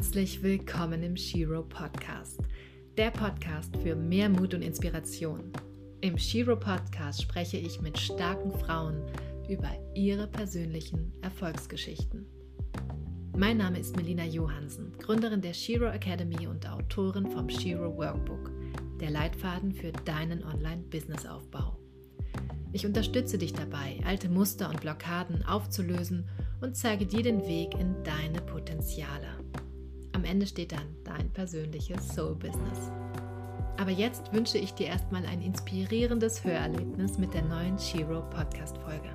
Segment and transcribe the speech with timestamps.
[0.00, 2.40] Herzlich willkommen im Shiro Podcast,
[2.96, 5.52] der Podcast für mehr Mut und Inspiration.
[6.00, 9.02] Im Shiro Podcast spreche ich mit starken Frauen
[9.46, 12.24] über ihre persönlichen Erfolgsgeschichten.
[13.36, 18.50] Mein Name ist Melina Johansen, Gründerin der Shiro Academy und Autorin vom Shiro Workbook,
[19.00, 21.76] der Leitfaden für deinen Online-Business-Aufbau.
[22.72, 26.26] Ich unterstütze dich dabei, alte Muster und Blockaden aufzulösen
[26.62, 29.39] und zeige dir den Weg in deine Potenziale.
[30.20, 32.90] Am Ende steht dann dein persönliches Soul-Business.
[33.78, 39.10] Aber jetzt wünsche ich dir erstmal ein inspirierendes Hörerlebnis mit der neuen Shiro Podcast-Folge.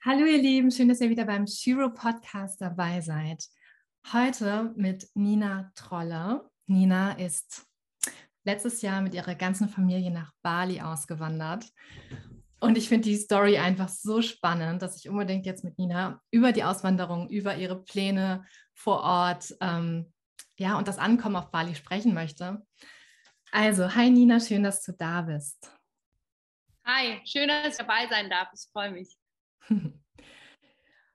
[0.00, 3.44] Hallo ihr Lieben, schön, dass ihr wieder beim Shiro Podcast dabei seid.
[4.12, 6.50] Heute mit Nina Trolle.
[6.66, 7.64] Nina ist
[8.42, 11.64] letztes Jahr mit ihrer ganzen Familie nach Bali ausgewandert.
[12.60, 16.52] Und ich finde die Story einfach so spannend, dass ich unbedingt jetzt mit Nina über
[16.52, 20.12] die Auswanderung, über ihre Pläne vor Ort, ähm,
[20.56, 22.66] ja, und das Ankommen auf Bali sprechen möchte.
[23.52, 25.70] Also, hi Nina, schön, dass du da bist.
[26.84, 28.48] Hi, schön, dass ich dabei sein darf.
[28.52, 29.16] Ich freue mich.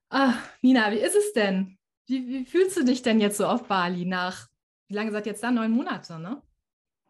[0.09, 1.77] Ach, Nina, wie ist es denn?
[2.07, 4.47] Wie, wie fühlst du dich denn jetzt so auf Bali nach,
[4.87, 5.51] wie lange seid ihr jetzt da?
[5.51, 6.41] Neun Monate, ne?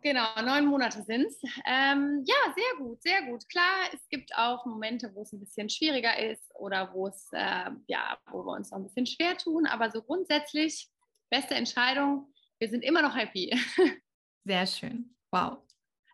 [0.03, 1.41] Genau, neun Monate sind es.
[1.65, 3.47] Ähm, ja, sehr gut, sehr gut.
[3.47, 7.71] Klar, es gibt auch Momente, wo es ein bisschen schwieriger ist oder wo es, äh,
[7.87, 10.89] ja, wo wir uns noch ein bisschen schwer tun, aber so grundsätzlich,
[11.29, 13.57] beste Entscheidung, wir sind immer noch happy.
[14.43, 15.15] Sehr schön.
[15.31, 15.59] Wow.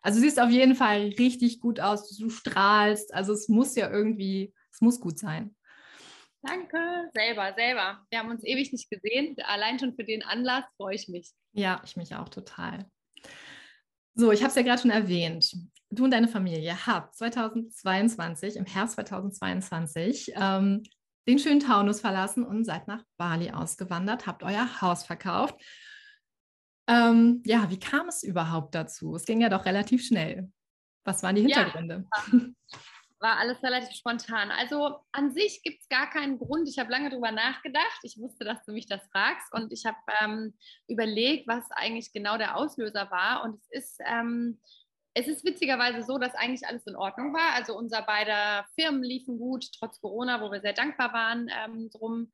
[0.02, 3.90] Also du siehst auf jeden Fall richtig gut aus, du strahlst, also es muss ja
[3.90, 5.56] irgendwie, es muss gut sein.
[6.42, 8.06] Danke, selber, selber.
[8.08, 9.36] Wir haben uns ewig nicht gesehen.
[9.42, 11.32] Allein schon für den Anlass freue ich mich.
[11.52, 12.88] Ja, ich mich auch total.
[14.14, 15.56] So, ich habe es ja gerade schon erwähnt.
[15.90, 20.82] Du und deine Familie habt 2022, im Herbst 2022, ähm,
[21.26, 25.56] den schönen Taunus verlassen und seid nach Bali ausgewandert, habt euer Haus verkauft.
[26.88, 29.14] Ähm, ja, wie kam es überhaupt dazu?
[29.14, 30.50] Es ging ja doch relativ schnell.
[31.04, 32.06] Was waren die Hintergründe?
[32.32, 32.38] Ja,
[33.20, 34.50] war alles relativ spontan.
[34.50, 36.68] Also an sich gibt es gar keinen Grund.
[36.68, 38.00] Ich habe lange darüber nachgedacht.
[38.02, 40.54] Ich wusste, dass du mich das fragst und ich habe ähm,
[40.88, 43.44] überlegt, was eigentlich genau der Auslöser war.
[43.44, 44.58] Und es ist, ähm,
[45.12, 47.54] es ist witzigerweise so, dass eigentlich alles in Ordnung war.
[47.54, 52.32] Also unser beider Firmen liefen gut, trotz Corona, wo wir sehr dankbar waren ähm, drum.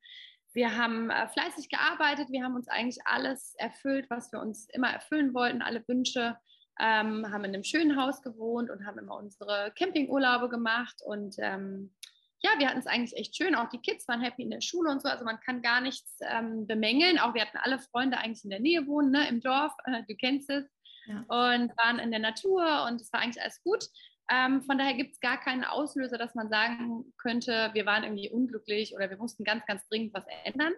[0.53, 2.29] Wir haben äh, fleißig gearbeitet.
[2.31, 6.37] Wir haben uns eigentlich alles erfüllt, was wir uns immer erfüllen wollten, alle Wünsche
[6.79, 11.01] ähm, haben in einem schönen Haus gewohnt und haben immer unsere Campingurlaube gemacht.
[11.05, 11.93] Und ähm,
[12.41, 13.55] ja, wir hatten es eigentlich echt schön.
[13.55, 15.09] Auch die Kids waren happy in der Schule und so.
[15.09, 17.19] Also man kann gar nichts ähm, bemängeln.
[17.19, 19.73] Auch wir hatten alle Freunde eigentlich in der Nähe wohnen, ne, im Dorf.
[19.85, 20.65] Äh, du kennst es.
[21.07, 21.19] Ja.
[21.21, 23.85] Und waren in der Natur und es war eigentlich alles gut.
[24.29, 28.29] Ähm, von daher gibt es gar keinen Auslöser, dass man sagen könnte, wir waren irgendwie
[28.29, 30.73] unglücklich oder wir mussten ganz, ganz dringend was ändern,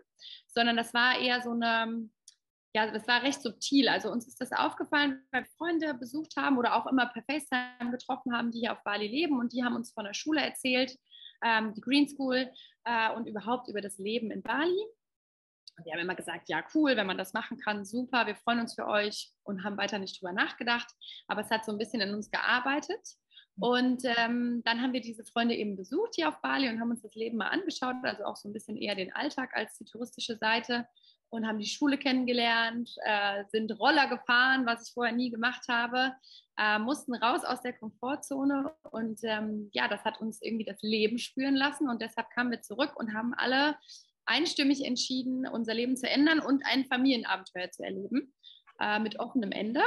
[0.47, 2.09] sondern das war eher so eine,
[2.73, 3.89] ja, das war recht subtil.
[3.89, 8.35] Also uns ist das aufgefallen, weil Freunde besucht haben oder auch immer per FaceTime getroffen
[8.35, 10.95] haben, die hier auf Bali leben und die haben uns von der Schule erzählt,
[11.43, 12.49] ähm, die Green School
[12.85, 14.85] äh, und überhaupt über das Leben in Bali.
[15.77, 18.59] Und die haben immer gesagt, ja, cool, wenn man das machen kann, super, wir freuen
[18.59, 20.91] uns für euch und haben weiter nicht drüber nachgedacht.
[21.27, 23.01] Aber es hat so ein bisschen in uns gearbeitet.
[23.57, 27.01] Und ähm, dann haben wir diese Freunde eben besucht hier auf Bali und haben uns
[27.01, 30.37] das Leben mal angeschaut, also auch so ein bisschen eher den Alltag als die touristische
[30.37, 30.87] Seite
[31.29, 36.13] und haben die Schule kennengelernt, äh, sind Roller gefahren, was ich vorher nie gemacht habe,
[36.57, 41.17] äh, mussten raus aus der Komfortzone und ähm, ja, das hat uns irgendwie das Leben
[41.17, 43.77] spüren lassen und deshalb kamen wir zurück und haben alle
[44.25, 48.33] einstimmig entschieden, unser Leben zu ändern und ein Familienabenteuer zu erleben
[48.79, 49.81] äh, mit offenem Ende.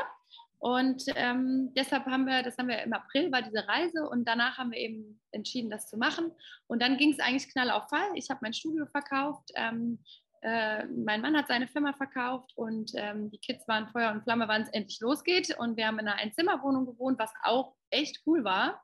[0.58, 4.58] Und ähm, deshalb haben wir, das haben wir im April, war diese Reise und danach
[4.58, 6.30] haben wir eben entschieden, das zu machen.
[6.68, 8.10] Und dann ging es eigentlich knall auf Fall.
[8.14, 9.98] Ich habe mein Studio verkauft, ähm,
[10.42, 14.48] äh, mein Mann hat seine Firma verkauft und ähm, die Kids waren Feuer und Flamme,
[14.48, 15.56] wann es endlich losgeht.
[15.56, 18.82] Und wir haben in einer Einzimmerwohnung gewohnt, was auch echt cool war.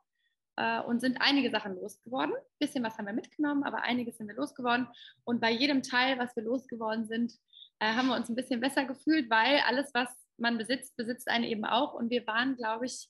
[0.55, 2.33] Äh, und sind einige Sachen losgeworden.
[2.33, 4.87] Ein bisschen was haben wir mitgenommen, aber einiges sind wir losgeworden.
[5.25, 7.33] Und bei jedem Teil, was wir losgeworden sind,
[7.79, 11.43] äh, haben wir uns ein bisschen besser gefühlt, weil alles, was man besitzt, besitzt einen
[11.43, 11.93] eben auch.
[11.93, 13.09] Und wir waren, glaube ich,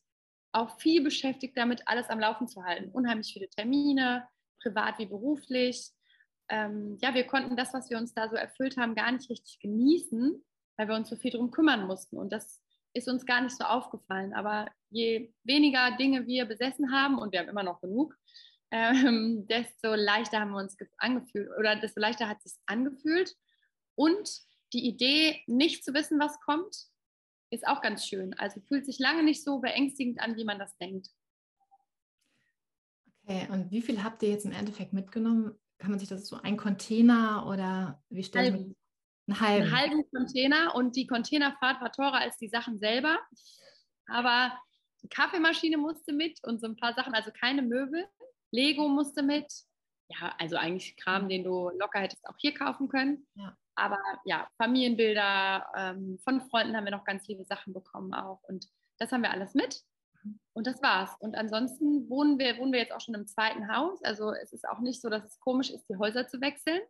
[0.52, 2.90] auch viel beschäftigt damit, alles am Laufen zu halten.
[2.92, 4.28] Unheimlich viele Termine,
[4.60, 5.92] privat wie beruflich
[6.50, 9.60] ähm, ja, wir konnten das, was wir uns da so erfüllt haben, gar nicht richtig
[9.60, 10.44] genießen,
[10.78, 12.18] weil wir uns so viel darum kümmern mussten.
[12.18, 12.62] Und das
[12.94, 14.34] ist uns gar nicht so aufgefallen.
[14.34, 18.16] Aber je weniger Dinge wir besessen haben, und wir haben immer noch genug,
[18.72, 23.36] ähm, desto leichter haben wir uns angefühlt oder desto leichter hat es sich angefühlt.
[23.96, 24.30] Und
[24.74, 26.76] die Idee, nicht zu wissen, was kommt,
[27.52, 28.34] ist auch ganz schön.
[28.36, 31.10] Also fühlt sich lange nicht so beängstigend an, wie man das denkt.
[33.24, 35.60] Okay, und wie viel habt ihr jetzt im Endeffekt mitgenommen?
[35.80, 38.76] Kann man sich das so ein Container oder wie stellt man
[39.28, 39.64] einen halben.
[39.64, 43.20] einen halben Container und die Containerfahrt war teurer als die Sachen selber.
[44.08, 44.58] Aber
[45.02, 48.06] die Kaffeemaschine musste mit und so ein paar Sachen, also keine Möbel.
[48.52, 49.52] Lego musste mit.
[50.10, 53.28] Ja, also eigentlich Kram, den du locker hättest auch hier kaufen können.
[53.36, 53.56] Ja.
[53.76, 58.42] Aber ja, Familienbilder, ähm, von Freunden haben wir noch ganz viele Sachen bekommen auch.
[58.44, 58.68] Und
[58.98, 59.82] das haben wir alles mit.
[60.54, 61.16] Und das war's.
[61.20, 64.04] Und ansonsten wohnen wir, wohnen wir jetzt auch schon im zweiten Haus.
[64.04, 66.82] Also es ist auch nicht so, dass es komisch ist, die Häuser zu wechseln.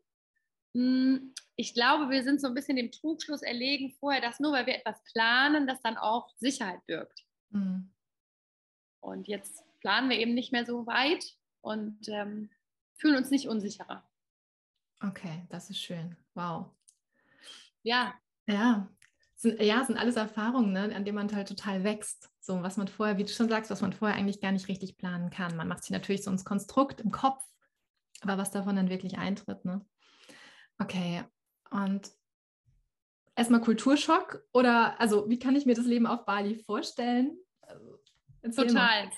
[0.75, 4.65] Hm, ich glaube, wir sind so ein bisschen dem Trugschluss erlegen vorher, dass nur weil
[4.65, 7.25] wir etwas planen, das dann auch Sicherheit birgt.
[7.49, 7.91] Mhm.
[9.01, 11.25] Und jetzt planen wir eben nicht mehr so weit
[11.61, 12.49] und ähm,
[12.97, 14.07] fühlen uns nicht unsicherer.
[15.01, 16.15] Okay, das ist schön.
[16.33, 16.67] Wow.
[17.83, 18.13] Ja.
[18.47, 18.89] Ja.
[19.41, 22.29] Sind, ja, sind alles Erfahrungen, ne, an denen man halt total wächst.
[22.41, 24.97] So, was man vorher, wie du schon sagst, was man vorher eigentlich gar nicht richtig
[24.97, 25.55] planen kann.
[25.55, 27.41] Man macht sich natürlich so ins Konstrukt im Kopf,
[28.19, 29.85] aber was davon dann wirklich eintritt, ne?
[30.77, 31.23] Okay.
[31.71, 32.11] Und
[33.33, 37.37] erstmal Kulturschock oder also wie kann ich mir das Leben auf Bali vorstellen?
[38.41, 39.05] Erzähl Total.
[39.05, 39.11] Mal.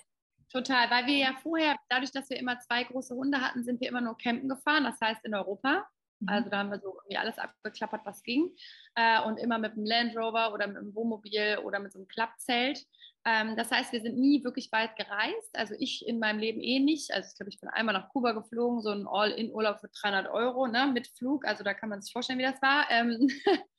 [0.51, 3.88] Total, weil wir ja vorher, dadurch, dass wir immer zwei große Hunde hatten, sind wir
[3.88, 5.88] immer nur campen gefahren, das heißt in Europa.
[6.21, 6.29] Mhm.
[6.29, 8.56] Also da haben wir so irgendwie alles abgeklappert, was ging.
[8.95, 12.07] Äh, und immer mit einem Land Rover oder mit einem Wohnmobil oder mit so einem
[12.07, 12.85] Klappzelt.
[13.25, 15.56] Ähm, das heißt, wir sind nie wirklich weit gereist.
[15.56, 17.12] Also ich in meinem Leben eh nicht.
[17.13, 20.68] Also ich glaube, ich bin einmal nach Kuba geflogen, so ein All-in-Urlaub für 300 Euro
[20.68, 21.45] ne, mit Flug.
[21.45, 22.89] Also da kann man sich vorstellen, wie das war.
[22.89, 23.27] Ähm,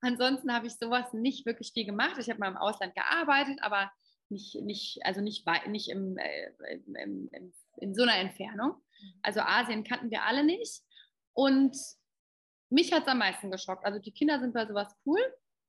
[0.00, 2.16] ansonsten habe ich sowas nicht wirklich viel gemacht.
[2.18, 3.90] Ich habe mal im Ausland gearbeitet, aber
[4.30, 6.50] nicht, nicht, also nicht, nicht im, äh,
[6.84, 8.72] im, im, in so einer Entfernung.
[8.72, 9.12] Mhm.
[9.22, 10.82] Also Asien kannten wir alle nicht.
[11.38, 11.78] Und
[12.68, 13.84] mich hat es am meisten geschockt.
[13.84, 15.20] Also die Kinder sind bei sowas cool.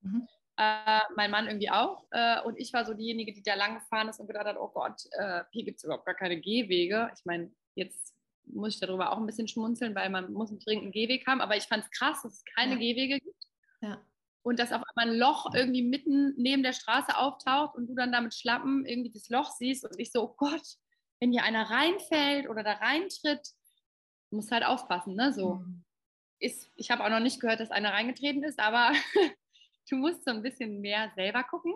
[0.01, 0.27] Mhm.
[0.57, 2.07] Äh, mein Mann irgendwie auch.
[2.09, 4.69] Äh, und ich war so diejenige, die da lang gefahren ist und gedacht hat, oh
[4.69, 7.11] Gott, äh, hier gibt es überhaupt gar keine Gehwege.
[7.15, 10.91] Ich meine, jetzt muss ich darüber auch ein bisschen schmunzeln, weil man muss einen dringenden
[10.91, 11.39] Gehweg haben.
[11.39, 12.79] Aber ich fand es krass, dass es keine ja.
[12.79, 13.45] Gehwege gibt.
[13.81, 14.01] Ja
[14.41, 18.13] und dass auf einmal ein Loch irgendwie mitten neben der Straße auftaucht und du dann
[18.13, 20.63] damit Schlappen irgendwie das Loch siehst und ich so, oh Gott,
[21.19, 23.49] wenn hier einer reinfällt oder da reintritt,
[24.31, 25.33] muss halt aufpassen, ne?
[25.33, 25.55] So.
[25.55, 25.83] Mhm.
[26.39, 28.91] Ist, ich habe auch noch nicht gehört, dass einer reingetreten ist, aber
[29.89, 31.73] du musst so ein bisschen mehr selber gucken.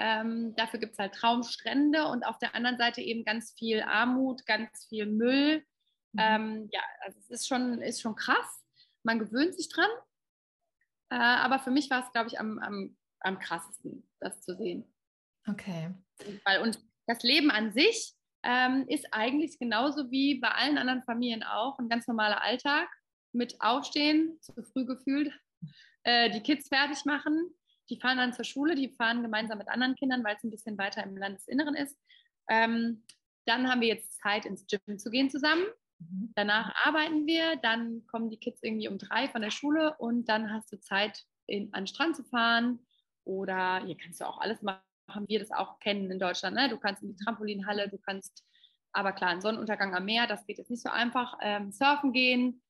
[0.00, 4.46] Ähm, dafür gibt es halt Traumstrände und auf der anderen Seite eben ganz viel Armut,
[4.46, 5.64] ganz viel Müll.
[6.12, 6.20] Mhm.
[6.20, 8.64] Ähm, ja, also es ist schon, ist schon krass.
[9.02, 9.90] Man gewöhnt sich dran,
[11.10, 14.92] äh, aber für mich war es, glaube ich, am, am, am krassesten, das zu sehen.
[15.48, 15.92] Okay.
[16.44, 21.42] Weil, und das Leben an sich ähm, ist eigentlich genauso wie bei allen anderen Familien
[21.42, 22.88] auch ein ganz normaler Alltag
[23.32, 25.32] mit Aufstehen, zu früh gefühlt,
[26.04, 27.50] äh, die Kids fertig machen.
[27.90, 30.78] Die fahren dann zur Schule, die fahren gemeinsam mit anderen Kindern, weil es ein bisschen
[30.78, 31.98] weiter im Landesinneren ist.
[32.48, 33.04] Ähm,
[33.46, 35.64] dann haben wir jetzt Zeit, ins Gym zu gehen zusammen.
[35.98, 36.32] Mhm.
[36.34, 40.52] Danach arbeiten wir, dann kommen die Kids irgendwie um drei von der Schule und dann
[40.52, 42.78] hast du Zeit, in, an den Strand zu fahren
[43.24, 44.82] oder hier kannst du auch alles machen,
[45.26, 46.56] wir das auch kennen in Deutschland.
[46.56, 46.68] Ne?
[46.68, 48.44] Du kannst in die Trampolinhalle, du kannst,
[48.92, 51.38] aber klar, einen Sonnenuntergang am Meer, das geht jetzt nicht so einfach.
[51.42, 52.62] Ähm, surfen gehen,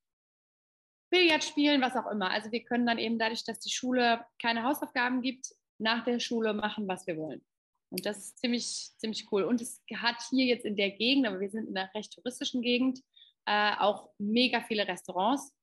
[1.10, 2.30] Billard spielen, was auch immer.
[2.30, 6.54] Also wir können dann eben dadurch, dass die Schule keine Hausaufgaben gibt, nach der Schule
[6.54, 7.44] machen, was wir wollen.
[7.90, 9.44] Und das ist ziemlich, ziemlich cool.
[9.44, 12.60] Und es hat hier jetzt in der Gegend, aber wir sind in einer recht touristischen
[12.60, 13.00] Gegend,
[13.46, 15.54] äh, auch mega viele Restaurants.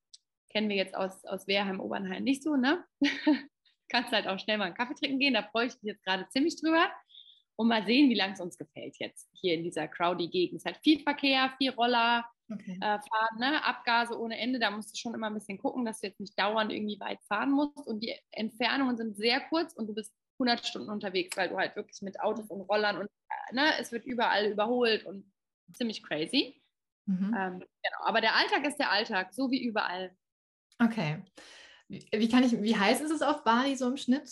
[0.50, 2.84] Kennen wir jetzt aus, aus Wehrheim, Obernheim nicht so, ne?
[3.89, 6.27] Kannst halt auch schnell mal einen Kaffee trinken gehen, da freue ich mich jetzt gerade
[6.30, 6.89] ziemlich drüber.
[7.58, 10.58] Und mal sehen, wie lange es uns gefällt jetzt hier in dieser crowdy Gegend.
[10.58, 12.77] Es ist halt viel Verkehr, viel Roller, okay.
[12.82, 13.63] äh, fahren, ne?
[13.63, 14.60] Abgase ohne Ende.
[14.60, 17.20] Da musst du schon immer ein bisschen gucken, dass du jetzt nicht dauernd irgendwie weit
[17.30, 17.88] fahren musst.
[17.88, 21.75] Und die Entfernungen sind sehr kurz und du bist 100 Stunden unterwegs, weil du halt
[21.77, 23.10] wirklich mit Autos und Rollern und
[23.51, 25.32] ne, es wird überall überholt und
[25.74, 26.62] ziemlich crazy.
[27.06, 27.36] Mhm.
[27.38, 28.04] Ähm, genau.
[28.04, 30.15] Aber der Alltag ist der Alltag, so wie überall.
[30.80, 31.24] Okay.
[31.88, 34.30] Wie, wie, kann ich, wie heiß ist es auf Bali so im Schnitt?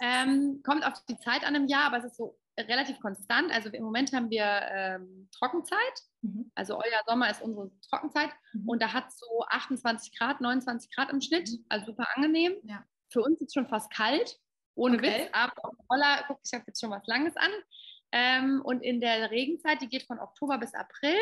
[0.00, 3.52] Ähm, kommt auf die Zeit an im Jahr, aber es ist so relativ konstant.
[3.52, 5.78] Also im Moment haben wir ähm, Trockenzeit.
[6.22, 6.50] Mhm.
[6.54, 8.30] Also euer Sommer ist unsere Trockenzeit.
[8.52, 8.68] Mhm.
[8.68, 11.50] Und da hat es so 28 Grad, 29 Grad im Schnitt.
[11.50, 11.64] Mhm.
[11.68, 12.54] Also super angenehm.
[12.64, 12.84] Ja.
[13.10, 14.38] Für uns ist es schon fast kalt.
[14.74, 15.24] Ohne okay.
[15.24, 15.28] Witz.
[15.32, 17.50] Aber auf Roller, guck, ich habe jetzt schon was Langes an.
[18.12, 21.16] Ähm, und in der Regenzeit, die geht von Oktober bis April,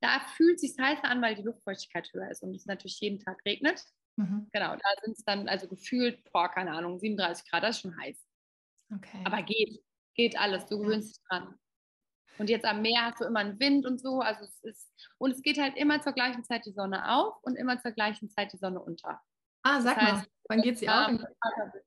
[0.00, 3.18] da fühlt es sich heißer an, weil die Luftfeuchtigkeit höher ist und es natürlich jeden
[3.18, 3.82] Tag regnet.
[4.16, 4.48] Mhm.
[4.52, 7.96] Genau, da sind es dann also gefühlt, boah, keine Ahnung, 37 Grad, das ist schon
[7.98, 8.24] heiß.
[8.94, 9.22] Okay.
[9.24, 9.82] Aber geht,
[10.14, 11.58] geht alles, du gewöhnst dich dran.
[12.38, 15.30] Und jetzt am Meer hast du immer einen Wind und so, also es ist, und
[15.30, 18.52] es geht halt immer zur gleichen Zeit die Sonne auf und immer zur gleichen Zeit
[18.52, 19.20] die Sonne unter.
[19.62, 21.10] Ah, sag das heißt, mal, wann geht sie auf?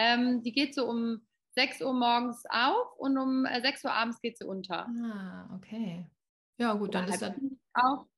[0.00, 4.20] Ähm, die geht so um 6 Uhr morgens auf und um 6 äh, Uhr abends
[4.20, 4.86] geht sie unter.
[4.86, 6.06] Ah, okay.
[6.56, 7.34] Ja, gut, dann ist das.
[7.74, 8.06] Auch,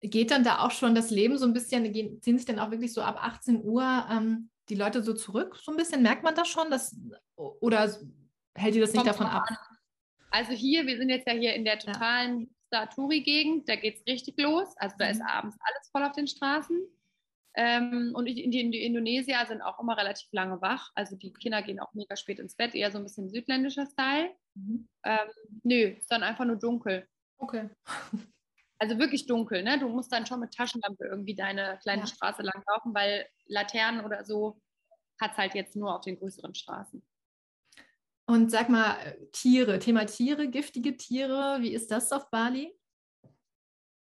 [0.00, 2.92] Geht dann da auch schon das Leben so ein bisschen, ziehen sich dann auch wirklich
[2.92, 5.56] so ab 18 Uhr ähm, die Leute so zurück?
[5.56, 6.70] So ein bisschen merkt man das schon?
[6.70, 6.96] Dass,
[7.36, 7.92] oder
[8.54, 9.48] hält ihr das nicht davon ab?
[10.30, 12.86] Also hier, wir sind jetzt ja hier in der totalen ja.
[12.86, 14.68] Touri-Gegend, da geht es richtig los.
[14.76, 15.26] Also da ist mhm.
[15.26, 16.78] abends alles voll auf den Straßen.
[17.54, 20.92] Ähm, und die, die, die, Indonesier sind auch immer relativ lange wach.
[20.94, 24.30] Also die Kinder gehen auch mega spät ins Bett, eher so ein bisschen südländischer Style.
[24.54, 24.86] Mhm.
[25.04, 25.28] Ähm,
[25.64, 27.08] nö, ist dann einfach nur dunkel.
[27.38, 27.68] Okay.
[28.78, 29.78] Also wirklich dunkel, ne?
[29.78, 32.06] Du musst dann schon mit Taschenlampe irgendwie deine kleine ja.
[32.06, 34.60] Straße lang laufen, weil Laternen oder so
[35.20, 37.02] hat es halt jetzt nur auf den größeren Straßen.
[38.26, 42.72] Und sag mal, Tiere, Thema Tiere, giftige Tiere, wie ist das auf Bali?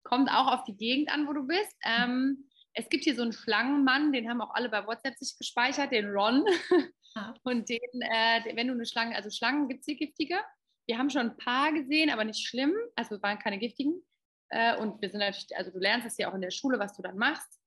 [0.02, 1.76] Kommt auch auf die Gegend an, wo du bist.
[1.84, 5.92] Ähm, es gibt hier so einen Schlangenmann, den haben auch alle bei WhatsApp sich gespeichert,
[5.92, 6.44] den Ron.
[7.14, 7.34] Ah.
[7.42, 10.36] Und den, äh, wenn du eine Schlange, also Schlangen gibt es hier giftige.
[10.86, 12.74] Wir haben schon ein paar gesehen, aber nicht schlimm.
[12.94, 14.02] Also waren keine giftigen.
[14.50, 16.94] Äh, und wir sind natürlich, also du lernst es ja auch in der Schule, was
[16.96, 17.60] du dann machst.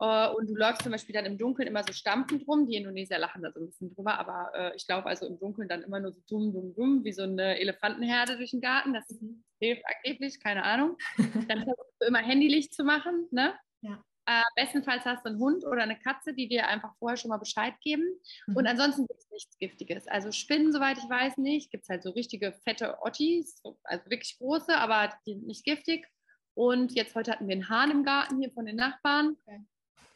[0.00, 0.30] Ja.
[0.30, 2.66] Äh, und du läufst zum Beispiel dann im Dunkeln immer so stampfend rum.
[2.66, 5.68] Die Indonesier lachen da so ein bisschen drüber, aber äh, ich laufe also im Dunkeln
[5.68, 8.94] dann immer nur so dumm, dumm, dumm, wie so eine Elefantenherde durch den Garten.
[8.94, 9.44] Das mhm.
[9.60, 10.96] hilft angeblich, keine Ahnung.
[11.48, 13.54] Dann versuchst du immer Handylicht zu machen, ne?
[13.82, 14.02] Ja.
[14.28, 17.36] Äh, bestenfalls hast du einen Hund oder eine Katze, die dir einfach vorher schon mal
[17.36, 18.02] Bescheid geben.
[18.48, 18.56] Mhm.
[18.56, 20.08] Und ansonsten gibt es nichts Giftiges.
[20.08, 21.70] Also Spinnen, soweit ich weiß, nicht.
[21.70, 26.08] Gibt es halt so richtige fette Ottis, also wirklich große, aber die nicht giftig.
[26.56, 29.36] Und jetzt heute hatten wir einen Hahn im Garten hier von den Nachbarn.
[29.44, 29.60] Okay.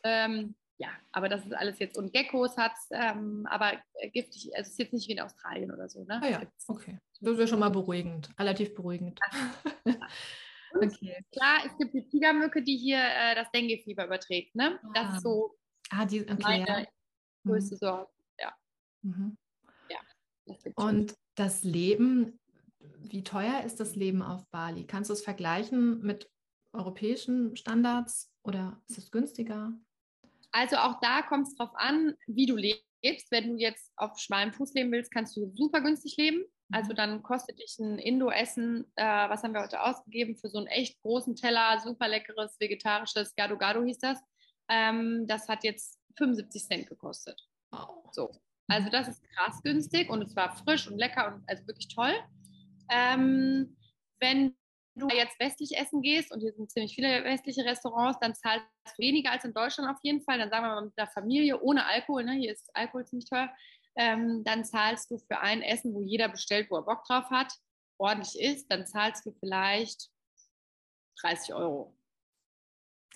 [0.05, 1.99] Ähm, ja, aber das ist alles jetzt.
[1.99, 3.73] Und Geckos hat es, ähm, aber
[4.15, 6.03] giftig, also es ist jetzt nicht wie in Australien oder so.
[6.05, 6.19] Ne?
[6.23, 6.99] Ah ja, okay.
[7.21, 9.21] Das wäre schon mal beruhigend, relativ beruhigend.
[10.75, 11.23] okay.
[11.31, 14.55] Klar, es gibt die Tigermücke, die hier äh, das Dengue-Fieber überträgt.
[14.55, 14.81] Ne?
[14.95, 15.21] Das ist ah.
[15.21, 15.59] so
[15.91, 16.87] ah, die, okay, meine ja.
[17.45, 17.79] größte mhm.
[17.79, 18.11] Sorge.
[18.39, 18.55] Ja.
[19.03, 19.37] Mhm.
[19.91, 19.99] ja
[20.47, 22.40] das Und das Leben
[23.03, 24.87] wie teuer ist das Leben auf Bali?
[24.87, 26.31] Kannst du es vergleichen mit
[26.73, 29.73] europäischen Standards oder ist es günstiger?
[30.53, 33.31] Also auch da kommt es darauf an, wie du lebst.
[33.31, 36.39] Wenn du jetzt auf schmalem Fuß leben willst, kannst du super günstig leben.
[36.39, 36.77] Mhm.
[36.77, 40.67] Also dann kostet dich ein Indo-Essen, äh, was haben wir heute ausgegeben, für so einen
[40.67, 44.19] echt großen Teller, super leckeres, vegetarisches, Gado Gado hieß das.
[44.69, 47.41] Ähm, das hat jetzt 75 Cent gekostet.
[47.71, 48.05] Wow.
[48.13, 48.31] So.
[48.69, 52.13] Also das ist krass günstig und es war frisch und lecker und also wirklich toll.
[52.91, 53.77] Ähm,
[54.21, 54.57] wenn
[54.97, 59.03] du jetzt westlich essen gehst und hier sind ziemlich viele westliche Restaurants, dann zahlst du
[59.03, 60.39] weniger als in Deutschland auf jeden Fall.
[60.39, 62.33] Dann sagen wir mal mit der Familie ohne Alkohol, ne?
[62.33, 63.51] hier ist Alkohol ziemlich teuer.
[63.97, 67.53] Ähm, dann zahlst du für ein Essen, wo jeder bestellt, wo er Bock drauf hat,
[67.99, 70.11] ordentlich ist, dann zahlst du vielleicht
[71.21, 71.97] 30 Euro.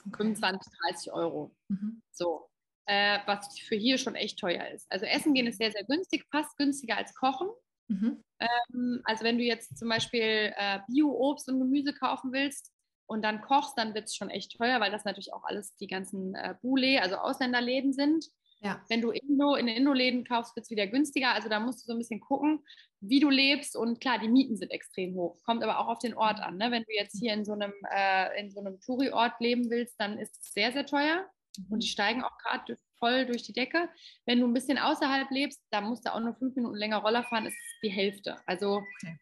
[0.06, 0.16] Okay.
[0.18, 1.54] 25, 30 Euro.
[1.68, 2.02] Mhm.
[2.12, 2.48] So.
[2.86, 4.86] Äh, was für hier schon echt teuer ist.
[4.92, 7.48] Also Essen gehen ist sehr, sehr günstig, fast günstiger als Kochen.
[7.88, 8.22] Mhm.
[8.44, 12.72] Ähm, also wenn du jetzt zum Beispiel äh, Bio-Obst und Gemüse kaufen willst
[13.06, 15.86] und dann kochst, dann wird es schon echt teuer, weil das natürlich auch alles die
[15.86, 18.26] ganzen äh, Bule, also Ausländerläden sind.
[18.60, 18.82] Ja.
[18.88, 21.34] Wenn du Indo, in Indo-Läden kaufst, wird es wieder günstiger.
[21.34, 22.64] Also da musst du so ein bisschen gucken,
[23.00, 23.76] wie du lebst.
[23.76, 25.38] Und klar, die Mieten sind extrem hoch.
[25.44, 26.56] Kommt aber auch auf den Ort an.
[26.56, 26.70] Ne?
[26.70, 30.40] Wenn du jetzt hier in so einem, äh, so einem Touri-Ort leben willst, dann ist
[30.40, 31.26] es sehr, sehr teuer.
[31.68, 33.90] Und die steigen auch gerade voll durch die Decke.
[34.24, 37.22] Wenn du ein bisschen außerhalb lebst, da musst du auch nur fünf Minuten länger Roller
[37.24, 38.38] fahren, ist es die Hälfte.
[38.46, 39.18] Also okay.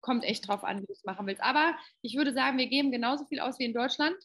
[0.00, 1.42] kommt echt drauf an, wie du es machen willst.
[1.42, 4.16] Aber ich würde sagen, wir geben genauso viel aus wie in Deutschland,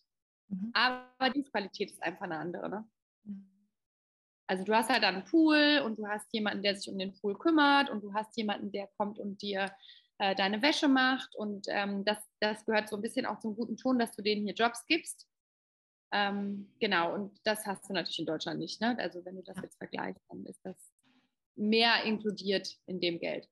[0.49, 0.69] mhm.
[0.73, 2.69] aber die Qualität ist einfach eine andere.
[2.69, 2.87] Ne?
[3.23, 3.49] Mhm.
[4.47, 7.15] Also du hast halt dann einen Pool und du hast jemanden, der sich um den
[7.15, 9.71] Pool kümmert und du hast jemanden, der kommt und dir
[10.19, 13.77] äh, deine Wäsche macht und ähm, das, das gehört so ein bisschen auch zum guten
[13.77, 15.27] Ton, dass du denen hier Jobs gibst.
[16.17, 18.79] Ähm, genau, und das hast du natürlich in Deutschland nicht.
[18.79, 18.97] Ne?
[18.99, 20.77] Also wenn du das jetzt vergleichst, dann ist das
[21.57, 23.49] mehr inkludiert in dem Geld.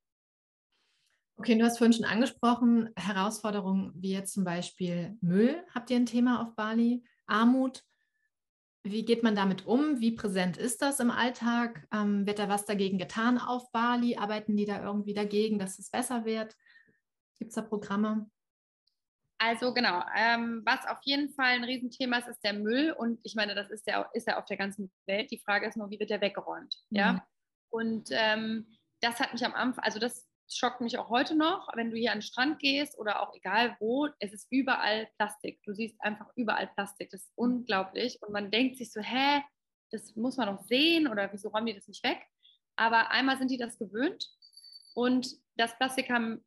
[1.36, 5.62] Okay, du hast vorhin schon angesprochen, Herausforderungen wie jetzt zum Beispiel Müll.
[5.76, 7.04] Habt ihr ein Thema auf Bali?
[7.26, 7.84] Armut?
[8.84, 10.00] Wie geht man damit um?
[10.00, 11.86] Wie präsent ist das im Alltag?
[11.94, 14.16] Ähm, wird da was dagegen getan auf Bali?
[14.16, 16.56] Arbeiten die da irgendwie dagegen, dass es besser wird?
[17.40, 18.30] Gibt es da Programme?
[19.46, 22.96] Also genau, ähm, was auf jeden Fall ein Riesenthema ist, ist der Müll.
[22.98, 25.32] Und ich meine, das ist ja, ist ja auf der ganzen Welt.
[25.32, 26.74] Die Frage ist nur, wie wird der weggeräumt?
[26.92, 26.98] Mhm.
[26.98, 27.28] Ja.
[27.70, 31.92] Und ähm, das hat mich am Anfang, also das schockt mich auch heute noch, wenn
[31.92, 35.62] du hier an den Strand gehst oder auch egal wo, es ist überall Plastik.
[35.64, 37.10] Du siehst einfach überall Plastik.
[37.10, 38.22] Das ist unglaublich.
[38.22, 39.42] Und man denkt sich so, hä,
[39.92, 42.22] das muss man doch sehen oder wieso räumen die das nicht weg?
[42.78, 44.26] Aber einmal sind die das gewöhnt
[44.96, 46.46] und das Plastik haben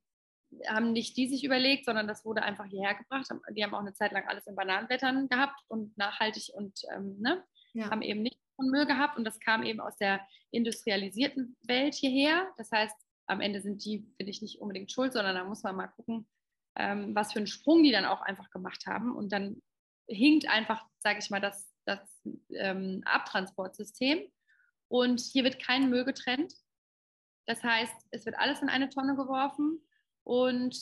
[0.69, 3.29] haben nicht die sich überlegt, sondern das wurde einfach hierher gebracht.
[3.51, 7.45] Die haben auch eine Zeit lang alles in Bananenblättern gehabt und nachhaltig und ähm, ne,
[7.75, 7.91] ja.
[7.91, 12.49] haben eben nicht von Müll gehabt und das kam eben aus der industrialisierten Welt hierher.
[12.57, 12.97] Das heißt,
[13.27, 16.27] am Ende sind die, finde ich, nicht unbedingt schuld, sondern da muss man mal gucken,
[16.77, 19.15] ähm, was für einen Sprung die dann auch einfach gemacht haben.
[19.15, 19.63] Und dann
[20.09, 22.01] hinkt einfach, sage ich mal, das, das
[22.51, 24.31] ähm, Abtransportsystem.
[24.89, 26.55] Und hier wird kein Müll getrennt.
[27.47, 29.81] Das heißt, es wird alles in eine Tonne geworfen
[30.27, 30.77] und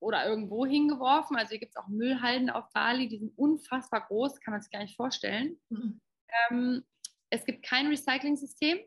[0.00, 1.36] oder irgendwo hingeworfen.
[1.36, 4.70] Also hier gibt es auch Müllhalden auf Bali, die sind unfassbar groß, kann man sich
[4.70, 5.58] gar nicht vorstellen.
[5.70, 6.00] Mhm.
[6.50, 6.84] Ähm,
[7.30, 8.80] es gibt kein Recycling-System.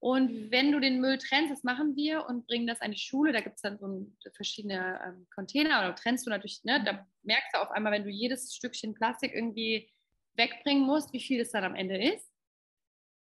[0.00, 3.32] Und wenn du den Müll trennst, das machen wir und bringen das an die Schule,
[3.32, 7.54] da gibt es dann so verschiedene ähm, Container oder trennst du natürlich, ne, da merkst
[7.54, 9.90] du auf einmal, wenn du jedes Stückchen Plastik irgendwie
[10.34, 12.27] wegbringen musst, wie viel das dann am Ende ist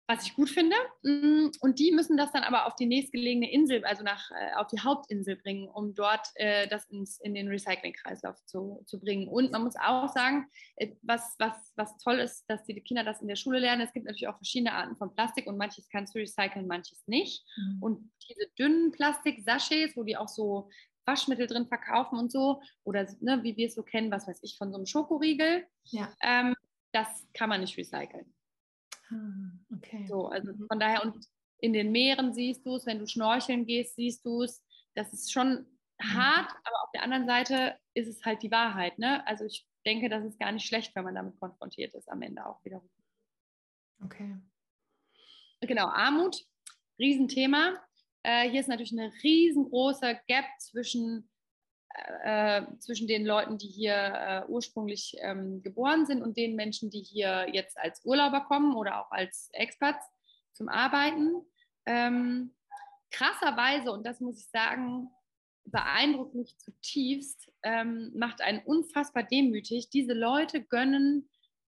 [0.08, 0.76] was ich gut finde.
[1.04, 4.68] Mm, und die müssen das dann aber auf die nächstgelegene Insel, also nach, äh, auf
[4.68, 9.28] die Hauptinsel bringen, um dort äh, das ins, in den Recyclingkreislauf zu, zu bringen.
[9.28, 13.22] Und man muss auch sagen, äh, was, was, was toll ist, dass die Kinder das
[13.22, 13.82] in der Schule lernen.
[13.82, 17.46] Es gibt natürlich auch verschiedene Arten von Plastik und manches kannst du recyceln, manches nicht.
[17.56, 17.78] Mhm.
[17.82, 20.70] Und diese dünnen Plastik-Sachets, wo die auch so
[21.06, 24.58] Waschmittel drin verkaufen und so, oder ne, wie wir es so kennen, was weiß ich,
[24.58, 26.14] von so einem Schokoriegel, ja.
[26.22, 26.56] ähm,
[26.92, 28.34] das kann man nicht recyceln.
[29.14, 30.06] Ah, okay.
[30.08, 30.68] So, also mhm.
[30.68, 31.18] von daher, und
[31.60, 34.64] in den Meeren siehst du es, wenn du schnorcheln gehst, siehst du es.
[34.96, 35.66] Das ist schon
[36.00, 36.14] mhm.
[36.14, 38.98] hart, aber auf der anderen Seite ist es halt die Wahrheit.
[39.00, 39.26] Ne?
[39.28, 42.46] Also ich denke, das ist gar nicht schlecht, wenn man damit konfrontiert ist, am Ende
[42.46, 42.90] auch wiederum.
[44.04, 44.38] Okay.
[45.62, 46.44] Genau, Armut,
[47.00, 47.82] Riesenthema.
[48.24, 51.30] Äh, hier ist natürlich eine riesengroße Gap zwischen
[52.24, 57.02] äh, zwischen den Leuten, die hier äh, ursprünglich ähm, geboren sind und den Menschen, die
[57.02, 60.06] hier jetzt als Urlauber kommen oder auch als Expats
[60.54, 61.46] zum Arbeiten.
[61.86, 62.54] Ähm,
[63.12, 65.10] krasserweise, und das muss ich sagen,
[65.66, 69.90] beeindruckt mich zutiefst, ähm, macht einen unfassbar demütig.
[69.90, 71.30] Diese Leute gönnen,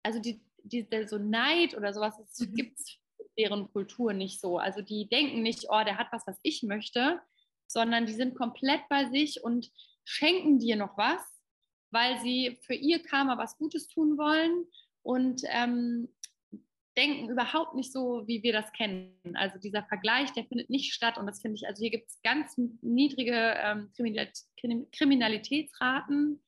[0.03, 2.53] also die, die, so Neid oder sowas, mhm.
[2.53, 2.97] gibt es
[3.37, 4.57] deren Kultur nicht so.
[4.57, 7.21] Also die denken nicht, oh, der hat was, was ich möchte,
[7.67, 9.71] sondern die sind komplett bei sich und
[10.07, 11.21] schenken dir noch was,
[11.91, 14.65] weil sie für ihr Karma was Gutes tun wollen
[15.03, 16.07] und ähm,
[16.97, 19.13] denken überhaupt nicht so, wie wir das kennen.
[19.35, 22.21] Also dieser Vergleich, der findet nicht statt und das finde ich, also hier gibt es
[22.23, 23.91] ganz niedrige ähm,
[24.91, 26.41] Kriminalitätsraten.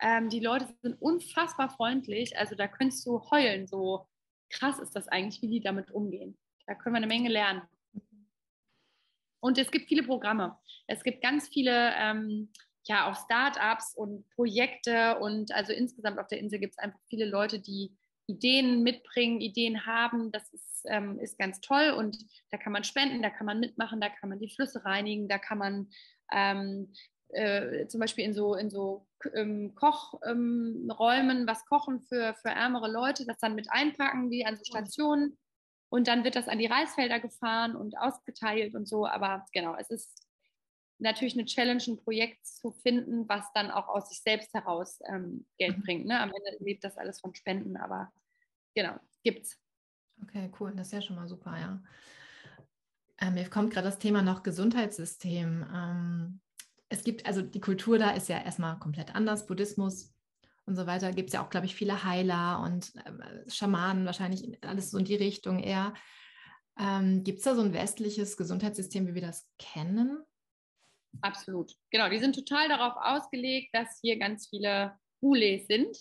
[0.00, 4.06] Ähm, die Leute sind unfassbar freundlich, also da könntest du heulen, so
[4.50, 6.38] krass ist das eigentlich, wie die damit umgehen.
[6.66, 7.62] Da können wir eine Menge lernen.
[9.40, 10.56] Und es gibt viele Programme.
[10.86, 12.52] Es gibt ganz viele ähm,
[12.90, 17.24] ja auch Startups und Projekte und also insgesamt auf der Insel gibt es einfach viele
[17.24, 20.32] Leute, die Ideen mitbringen, Ideen haben.
[20.32, 22.16] Das ist, ähm, ist ganz toll und
[22.50, 25.38] da kann man spenden, da kann man mitmachen, da kann man die Flüsse reinigen, da
[25.38, 25.90] kann man
[26.32, 26.92] ähm,
[27.28, 32.90] äh, zum Beispiel in so, in so ähm, Kochräumen ähm, was kochen für, für ärmere
[32.90, 35.38] Leute, das dann mit einpacken, wie an so Stationen.
[35.92, 39.06] Und dann wird das an die Reisfelder gefahren und ausgeteilt und so.
[39.06, 40.19] Aber genau, es ist
[41.00, 45.46] natürlich eine Challenge, ein Projekt zu finden, was dann auch aus sich selbst heraus ähm,
[45.58, 45.82] Geld mhm.
[45.82, 46.06] bringt.
[46.06, 46.20] Ne?
[46.20, 48.12] Am Ende lebt das alles von Spenden, aber
[48.74, 49.58] genau, gibt's.
[50.22, 51.82] Okay, cool, das ist ja schon mal super, ja.
[53.20, 55.66] Ähm, mir kommt gerade das Thema noch Gesundheitssystem.
[55.74, 56.40] Ähm,
[56.88, 60.14] es gibt, also die Kultur da ist ja erstmal komplett anders, Buddhismus
[60.66, 61.12] und so weiter.
[61.12, 65.04] Gibt es ja auch, glaube ich, viele Heiler und äh, Schamanen, wahrscheinlich alles so in
[65.04, 65.94] die Richtung eher.
[66.78, 70.22] Ähm, gibt es da so ein westliches Gesundheitssystem, wie wir das kennen?
[71.22, 71.72] Absolut.
[71.90, 75.96] Genau, die sind total darauf ausgelegt, dass hier ganz viele Hules sind.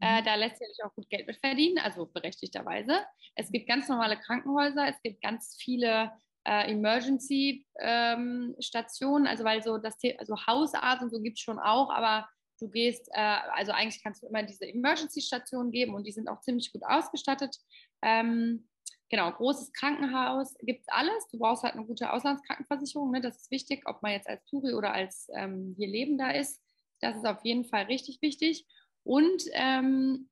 [0.00, 0.24] Äh, mhm.
[0.24, 3.04] da lässt sich auch gut Geld mit verdienen, also berechtigterweise.
[3.34, 6.12] Es gibt ganz normale Krankenhäuser, es gibt ganz viele
[6.44, 11.90] äh, Emergency-Stationen, ähm, also weil so das also Hausarzt und so gibt es schon auch,
[11.90, 12.28] aber
[12.60, 16.40] du gehst, äh, also eigentlich kannst du immer diese Emergency-Stationen geben und die sind auch
[16.40, 17.56] ziemlich gut ausgestattet.
[18.02, 18.68] Ähm,
[19.08, 21.26] genau, großes Krankenhaus, gibt es alles.
[21.28, 23.20] Du brauchst halt eine gute Auslandskrankenversicherung, ne?
[23.20, 26.62] das ist wichtig, ob man jetzt als Touri oder als ähm, hier Lebender ist.
[27.00, 28.66] Das ist auf jeden Fall richtig wichtig.
[29.04, 30.28] Und ähm,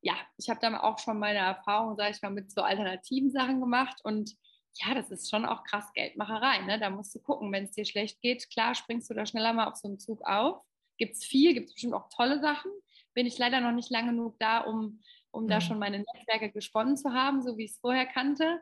[0.00, 3.60] ja, ich habe da auch schon meine Erfahrung, sage ich mal, mit so alternativen Sachen
[3.60, 4.36] gemacht und
[4.74, 6.58] ja, das ist schon auch krass Geldmacherei.
[6.60, 6.78] Ne?
[6.78, 9.66] Da musst du gucken, wenn es dir schlecht geht, klar springst du da schneller mal
[9.66, 10.62] auf so einen Zug auf.
[10.98, 12.70] Gibt es viel, gibt es bestimmt auch tolle Sachen.
[13.14, 15.48] Bin ich leider noch nicht lange genug da, um um mhm.
[15.48, 18.60] da schon meine Netzwerke gesponnen zu haben, so wie ich es vorher kannte.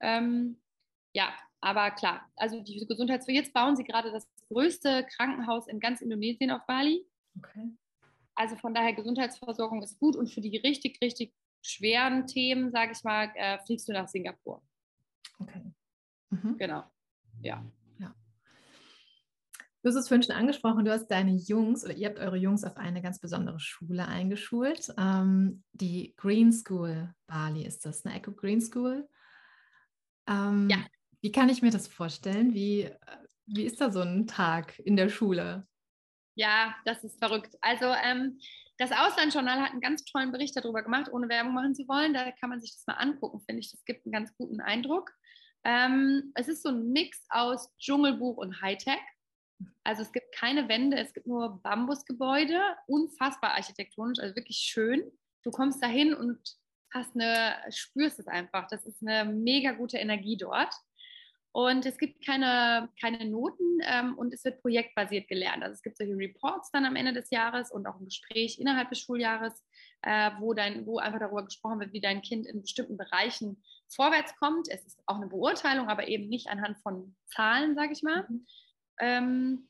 [0.00, 0.60] Ähm,
[1.14, 6.00] ja, aber klar, also die Gesundheitswirtschaft, jetzt bauen sie gerade das größte Krankenhaus in ganz
[6.00, 7.04] Indonesien auf Bali.
[7.36, 7.72] Okay.
[8.34, 13.02] Also von daher, Gesundheitsversorgung ist gut und für die richtig, richtig schweren Themen, sage ich
[13.02, 14.62] mal, äh, fliegst du nach Singapur.
[15.40, 15.62] Okay.
[16.30, 16.56] Mhm.
[16.56, 16.84] Genau.
[17.42, 17.64] Ja.
[19.82, 22.64] Du hast es vorhin schon angesprochen, du hast deine Jungs oder ihr habt eure Jungs
[22.64, 24.92] auf eine ganz besondere Schule eingeschult.
[24.98, 29.08] Ähm, die Green School Bali ist das, eine Echo Green School.
[30.28, 30.78] Ähm, ja.
[31.20, 32.54] Wie kann ich mir das vorstellen?
[32.54, 32.90] Wie,
[33.46, 35.66] wie ist da so ein Tag in der Schule?
[36.34, 37.56] Ja, das ist verrückt.
[37.60, 38.38] Also ähm,
[38.78, 42.14] das Auslandsjournal hat einen ganz tollen Bericht darüber gemacht, ohne Werbung machen zu wollen.
[42.14, 43.70] Da kann man sich das mal angucken, finde ich.
[43.70, 45.12] Das gibt einen ganz guten Eindruck.
[45.64, 49.00] Ähm, es ist so ein Mix aus Dschungelbuch und Hightech.
[49.84, 55.10] Also es gibt keine Wände, es gibt nur Bambusgebäude, unfassbar architektonisch, also wirklich schön.
[55.42, 56.38] Du kommst dahin und
[56.92, 58.66] hast eine, spürst es einfach.
[58.68, 60.72] Das ist eine mega gute Energie dort.
[61.52, 65.62] Und es gibt keine, keine Noten ähm, und es wird projektbasiert gelernt.
[65.62, 68.90] Also es gibt solche Reports dann am Ende des Jahres und auch ein Gespräch innerhalb
[68.90, 69.64] des Schuljahres,
[70.02, 74.36] äh, wo, dein, wo einfach darüber gesprochen wird, wie dein Kind in bestimmten Bereichen vorwärts
[74.36, 74.68] kommt.
[74.70, 78.28] Es ist auch eine Beurteilung, aber eben nicht anhand von Zahlen, sage ich mal.
[79.00, 79.68] Ähm,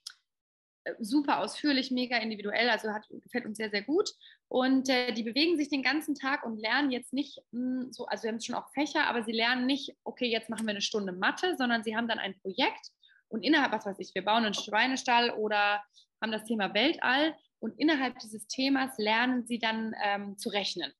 [1.00, 4.10] super ausführlich, mega individuell, also hat, gefällt uns sehr, sehr gut.
[4.48, 8.06] Und äh, die bewegen sich den ganzen Tag und lernen jetzt nicht mh, hm, so,
[8.06, 10.80] also sie haben schon auch Fächer, aber sie lernen nicht, okay, jetzt machen wir eine
[10.80, 12.90] Stunde Mathe, sondern sie haben dann ein Projekt
[13.28, 15.82] und innerhalb, was weiß ich, wir bauen einen Schweinestall oder
[16.20, 20.92] haben das Thema Weltall und innerhalb dieses Themas lernen sie dann ähm, zu rechnen.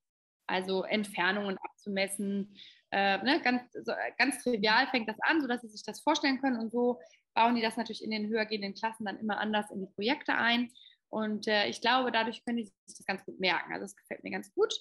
[0.47, 2.55] Also Entfernungen abzumessen,
[2.91, 6.59] äh, ne, ganz, so, ganz trivial fängt das an, sodass sie sich das vorstellen können
[6.59, 6.99] und so
[7.39, 10.73] bauen die das natürlich in den höhergehenden Klassen dann immer anders in die Projekte ein.
[11.09, 13.73] Und äh, ich glaube, dadurch können die sich das ganz gut merken.
[13.73, 14.75] Also das gefällt mir ganz gut.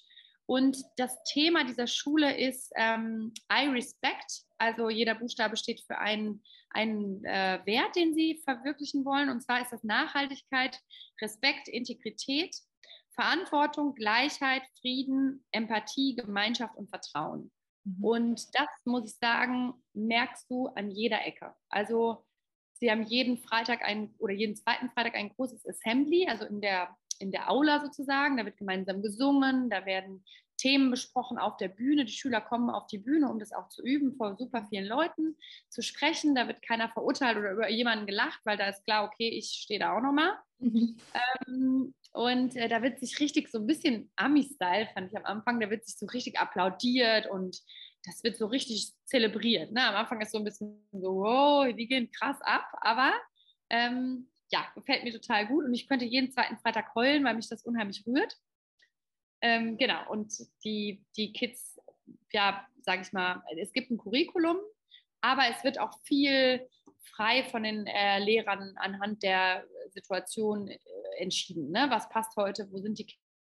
[0.44, 4.42] Und das Thema dieser Schule ist ähm, I respect.
[4.58, 9.30] Also jeder Buchstabe steht für einen, einen äh, Wert, den sie verwirklichen wollen.
[9.30, 10.80] Und zwar ist das Nachhaltigkeit,
[11.22, 12.56] Respekt, Integrität,
[13.12, 17.52] Verantwortung, Gleichheit, Frieden, Empathie, Gemeinschaft und Vertrauen.
[17.84, 18.04] Mhm.
[18.04, 21.54] Und das, muss ich sagen, merkst du an jeder Ecke.
[21.68, 22.24] Also
[22.78, 26.96] Sie haben jeden Freitag ein oder jeden zweiten Freitag ein großes Assembly, also in der,
[27.18, 28.36] in der Aula sozusagen.
[28.36, 30.24] Da wird gemeinsam gesungen, da werden
[30.58, 32.04] Themen besprochen auf der Bühne.
[32.04, 35.36] Die Schüler kommen auf die Bühne, um das auch zu üben, vor super vielen Leuten
[35.68, 36.34] zu sprechen.
[36.34, 39.80] Da wird keiner verurteilt oder über jemanden gelacht, weil da ist klar, okay, ich stehe
[39.80, 40.36] da auch nochmal.
[40.58, 40.96] Mhm.
[41.46, 45.60] Ähm, und äh, da wird sich richtig so ein bisschen Ami-Style, fand ich am Anfang,
[45.60, 47.62] da wird sich so richtig applaudiert und
[48.04, 49.72] das wird so richtig zelebriert.
[49.72, 49.86] Ne?
[49.86, 53.12] Am Anfang ist so ein bisschen so, wow, die gehen krass ab, aber
[53.70, 57.48] ähm, ja, gefällt mir total gut und ich könnte jeden zweiten Freitag heulen, weil mich
[57.48, 58.34] das unheimlich rührt.
[59.40, 60.32] Ähm, genau, und
[60.64, 61.78] die, die Kids,
[62.32, 64.58] ja, sage ich mal, es gibt ein Curriculum,
[65.20, 66.66] aber es wird auch viel
[67.02, 70.78] frei von den äh, Lehrern anhand der Situation äh,
[71.18, 71.70] entschieden.
[71.70, 71.86] Ne?
[71.90, 72.70] Was passt heute?
[72.70, 73.06] Wo sind die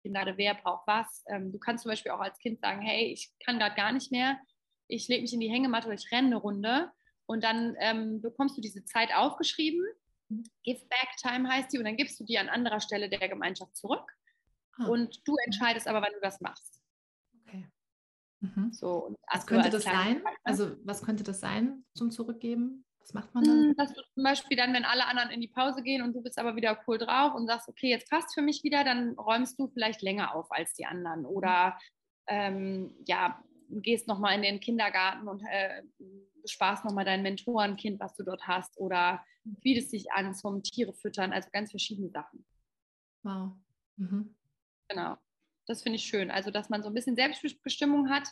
[0.06, 0.38] Kinder?
[0.38, 1.24] Wer braucht was?
[1.28, 4.12] Ähm, du kannst zum Beispiel auch als Kind sagen, hey, ich kann gerade gar nicht
[4.12, 4.38] mehr.
[4.88, 6.91] Ich lege mich in die Hängematte oder ich renne eine Runde.
[7.26, 9.84] Und dann ähm, bekommst du diese Zeit aufgeschrieben.
[10.63, 11.80] Give Back Time heißt die.
[11.80, 14.12] Und dann gibst du die an anderer Stelle der Gemeinschaft zurück.
[14.78, 14.86] Ah.
[14.86, 16.84] Und du entscheidest aber, wann du das machst.
[17.41, 17.65] Okay.
[18.41, 18.72] Mhm.
[18.74, 20.22] So, was könnte das sein?
[20.44, 22.86] Also was könnte das sein zum Zurückgeben?
[23.06, 23.58] Was macht man dann?
[23.58, 26.24] Hm, dass du zum Beispiel dann, wenn alle anderen in die Pause gehen und du
[26.24, 29.60] bist aber wieder cool drauf und sagst, okay, jetzt passt für mich wieder, dann räumst
[29.60, 31.26] du vielleicht länger auf als die anderen.
[31.26, 31.78] Oder
[32.28, 35.84] ähm, ja, gehst nochmal in den Kindergarten und äh,
[36.41, 38.76] besparst nochmal dein Mentorenkind, was du dort hast.
[38.80, 41.32] Oder bietest dich an zum Tiere füttern.
[41.32, 42.44] Also ganz verschiedene Sachen.
[43.22, 43.52] Wow.
[43.98, 44.36] Mhm.
[44.88, 45.18] Genau.
[45.68, 46.32] Das finde ich schön.
[46.32, 48.28] Also, dass man so ein bisschen Selbstbestimmung hat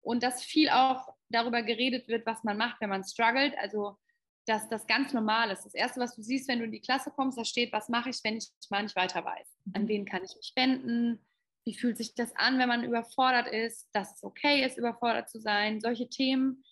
[0.00, 3.54] und dass viel auch darüber geredet wird, was man macht, wenn man struggelt.
[3.58, 3.98] Also,
[4.46, 5.64] dass das ganz normal ist.
[5.64, 8.10] Das Erste, was du siehst, wenn du in die Klasse kommst, da steht, was mache
[8.10, 9.48] ich, wenn ich mal nicht weiter weiß?
[9.74, 9.88] An mhm.
[9.88, 11.20] wen kann ich mich wenden?
[11.64, 13.88] Wie fühlt sich das an, wenn man überfordert ist?
[13.92, 15.80] Dass es okay ist, überfordert zu sein?
[15.80, 16.62] Solche Themen,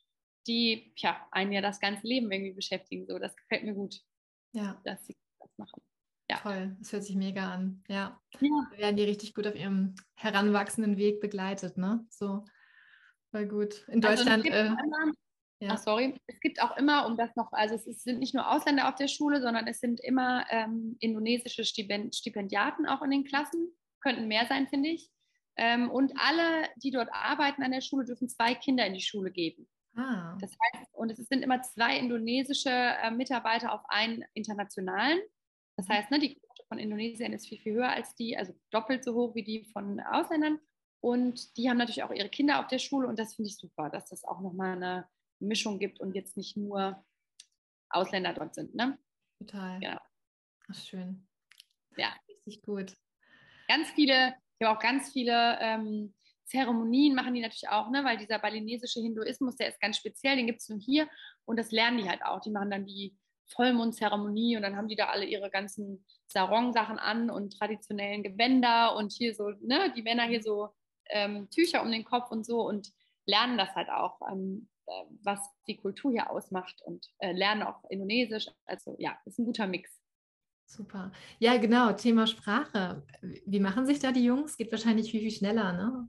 [0.46, 3.06] die ja, einen ja das ganze Leben irgendwie beschäftigen.
[3.06, 4.00] So, das gefällt mir gut,
[4.52, 4.80] ja.
[4.84, 5.82] dass sie das machen.
[6.30, 6.38] Ja.
[6.38, 7.82] Toll, das hört sich mega an.
[7.88, 8.20] Ja.
[8.40, 8.68] ja.
[8.70, 12.06] Wir werden die richtig gut auf ihrem heranwachsenden Weg begleitet, ne?
[12.08, 12.44] So,
[13.32, 13.87] voll gut.
[13.88, 14.50] In also Deutschland.
[14.50, 14.76] Also
[15.61, 15.71] ja.
[15.73, 16.21] Ach, sorry.
[16.27, 19.09] Es gibt auch immer, um das noch, also es sind nicht nur Ausländer auf der
[19.09, 23.75] Schule, sondern es sind immer ähm, indonesische Stipend Stipendiaten auch in den Klassen.
[24.01, 25.11] Könnten mehr sein, finde ich.
[25.57, 29.31] Ähm, und alle, die dort arbeiten an der Schule, dürfen zwei Kinder in die Schule
[29.31, 29.69] geben.
[29.97, 30.37] Ah.
[30.40, 35.21] Das heißt, und es sind immer zwei indonesische äh, Mitarbeiter auf einen internationalen.
[35.77, 39.05] Das heißt, ne, die Quote von Indonesien ist viel, viel höher als die, also doppelt
[39.05, 40.59] so hoch wie die von Ausländern.
[41.01, 43.90] Und die haben natürlich auch ihre Kinder auf der Schule und das finde ich super,
[43.90, 45.09] dass das auch nochmal eine
[45.44, 47.04] Mischung gibt und jetzt nicht nur
[47.90, 48.74] Ausländer dort sind.
[48.74, 48.98] Ne?
[49.38, 49.80] Total.
[49.80, 50.00] Genau.
[50.70, 51.26] Ach, schön.
[51.96, 52.14] Ja.
[52.28, 52.94] Richtig gut.
[53.68, 58.04] Ganz viele, ich habe auch ganz viele ähm, Zeremonien machen die natürlich auch, ne?
[58.04, 61.09] weil dieser balinesische Hinduismus, der ist ganz speziell, den gibt es nur hier
[61.44, 62.40] und das lernen die halt auch.
[62.40, 67.30] Die machen dann die Vollmondzeremonie und dann haben die da alle ihre ganzen Sarong-Sachen an
[67.30, 70.70] und traditionellen Gewänder und hier so, ne, die Männer hier so
[71.11, 72.92] ähm, Tücher um den Kopf und so und
[73.26, 74.20] lernen das halt auch.
[74.30, 74.73] Ähm, äh,
[75.23, 78.49] was die Kultur hier ausmacht und äh, lernen auch Indonesisch.
[78.64, 80.01] Also ja, ist ein guter Mix.
[80.66, 81.12] Super.
[81.38, 83.05] Ja, genau, Thema Sprache.
[83.47, 84.57] Wie machen sich da die Jungs?
[84.57, 86.09] Geht wahrscheinlich viel, viel schneller, ne?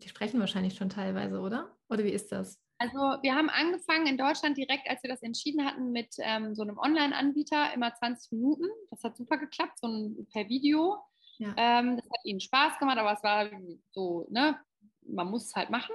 [0.00, 1.76] Die sprechen wahrscheinlich schon teilweise, oder?
[1.88, 2.60] Oder wie ist das?
[2.78, 6.62] Also wir haben angefangen in Deutschland direkt, als wir das entschieden hatten, mit ähm, so
[6.62, 8.66] einem Online-Anbieter, immer 20 Minuten.
[8.90, 10.96] Das hat super geklappt, so ein, per Video.
[11.38, 11.54] Ja.
[11.56, 13.50] Ähm, das hat ihnen Spaß gemacht, aber es war
[13.90, 14.60] so, ne,
[15.02, 15.94] man muss es halt machen.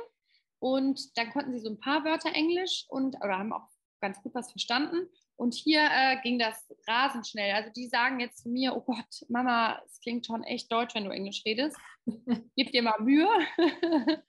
[0.64, 3.68] Und dann konnten sie so ein paar Wörter Englisch und oder haben auch
[4.00, 5.10] ganz gut was verstanden.
[5.36, 7.54] Und hier äh, ging das rasend schnell.
[7.54, 11.04] Also die sagen jetzt zu mir, oh Gott, Mama, es klingt schon echt deutsch, wenn
[11.04, 11.76] du Englisch redest.
[12.56, 13.28] Gib dir mal Mühe.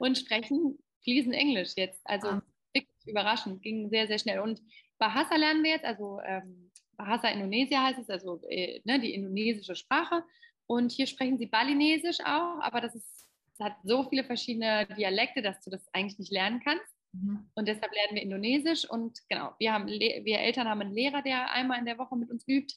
[0.00, 2.02] und sprechen fließend Englisch jetzt.
[2.04, 2.42] Also ah.
[2.74, 4.40] wirklich überraschend, ging sehr, sehr schnell.
[4.40, 4.60] Und
[4.98, 9.76] Bahasa lernen wir jetzt, also ähm, Bahasa Indonesia heißt es, also äh, ne, die indonesische
[9.76, 10.24] Sprache.
[10.66, 13.23] Und hier sprechen sie Balinesisch auch, aber das ist
[13.60, 16.84] hat so viele verschiedene Dialekte, dass du das eigentlich nicht lernen kannst.
[17.12, 17.48] Mhm.
[17.54, 18.88] Und deshalb lernen wir Indonesisch.
[18.88, 22.30] Und genau, wir, haben, wir Eltern haben einen Lehrer, der einmal in der Woche mit
[22.30, 22.74] uns übt.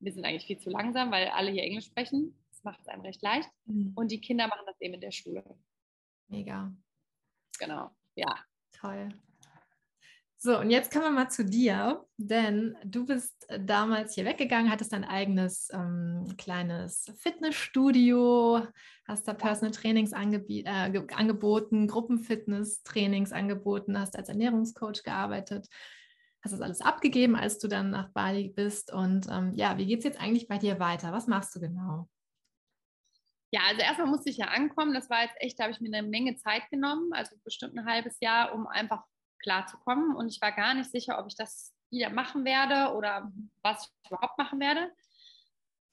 [0.00, 2.36] Wir sind eigentlich viel zu langsam, weil alle hier Englisch sprechen.
[2.50, 3.48] Das macht es einem recht leicht.
[3.66, 3.92] Mhm.
[3.94, 5.44] Und die Kinder machen das eben in der Schule.
[6.28, 6.72] Mega.
[7.58, 8.44] Genau, ja.
[8.72, 9.08] Toll.
[10.40, 14.92] So, und jetzt kommen wir mal zu dir, denn du bist damals hier weggegangen, hattest
[14.92, 18.64] dein eigenes ähm, kleines Fitnessstudio,
[19.04, 25.66] hast da Personal Trainings äh, angeboten, Gruppenfitness-Trainings angeboten, hast als Ernährungscoach gearbeitet,
[26.44, 28.92] hast das alles abgegeben, als du dann nach Bali bist.
[28.92, 31.10] Und ähm, ja, wie geht es jetzt eigentlich bei dir weiter?
[31.10, 32.08] Was machst du genau?
[33.50, 34.94] Ja, also erstmal musste ich ja ankommen.
[34.94, 37.86] Das war jetzt echt, da habe ich mir eine Menge Zeit genommen, also bestimmt ein
[37.86, 39.02] halbes Jahr, um einfach
[39.38, 40.14] klarzukommen.
[40.16, 44.10] Und ich war gar nicht sicher, ob ich das wieder machen werde oder was ich
[44.10, 44.92] überhaupt machen werde.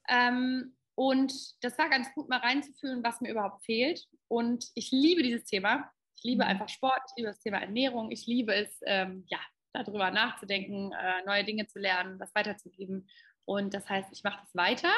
[0.10, 4.08] Ähm, und das war ganz gut, mal reinzufühlen, was mir überhaupt fehlt.
[4.28, 5.92] Und ich liebe dieses Thema.
[6.18, 6.50] Ich liebe mhm.
[6.50, 9.40] einfach Sport, ich liebe das Thema Ernährung, ich liebe es, ähm, ja,
[9.74, 13.10] darüber nachzudenken, äh, neue Dinge zu lernen, das weiterzugeben.
[13.44, 14.92] Und das heißt, ich mache das weiter,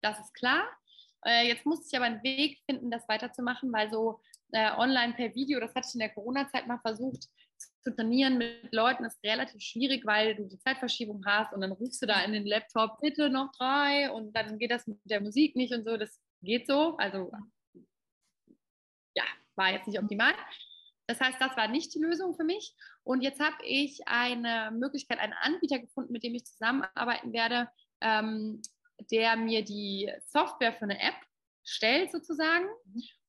[0.00, 0.64] das ist klar.
[1.26, 4.20] Äh, jetzt musste ich aber einen Weg finden, das weiterzumachen, weil so
[4.52, 7.28] äh, online per Video, das hatte ich in der Corona-Zeit mal versucht,
[7.82, 12.02] zu trainieren mit Leuten ist relativ schwierig, weil du die Zeitverschiebung hast und dann rufst
[12.02, 15.54] du da in den Laptop, bitte noch drei und dann geht das mit der Musik
[15.54, 15.96] nicht und so.
[15.96, 16.96] Das geht so.
[16.96, 17.30] Also
[19.14, 19.24] ja,
[19.56, 20.32] war jetzt nicht optimal.
[21.06, 22.74] Das heißt, das war nicht die Lösung für mich.
[23.02, 27.68] Und jetzt habe ich eine Möglichkeit, einen Anbieter gefunden, mit dem ich zusammenarbeiten werde,
[28.00, 28.62] ähm,
[29.10, 31.16] der mir die Software für eine App
[31.62, 32.66] stellt sozusagen.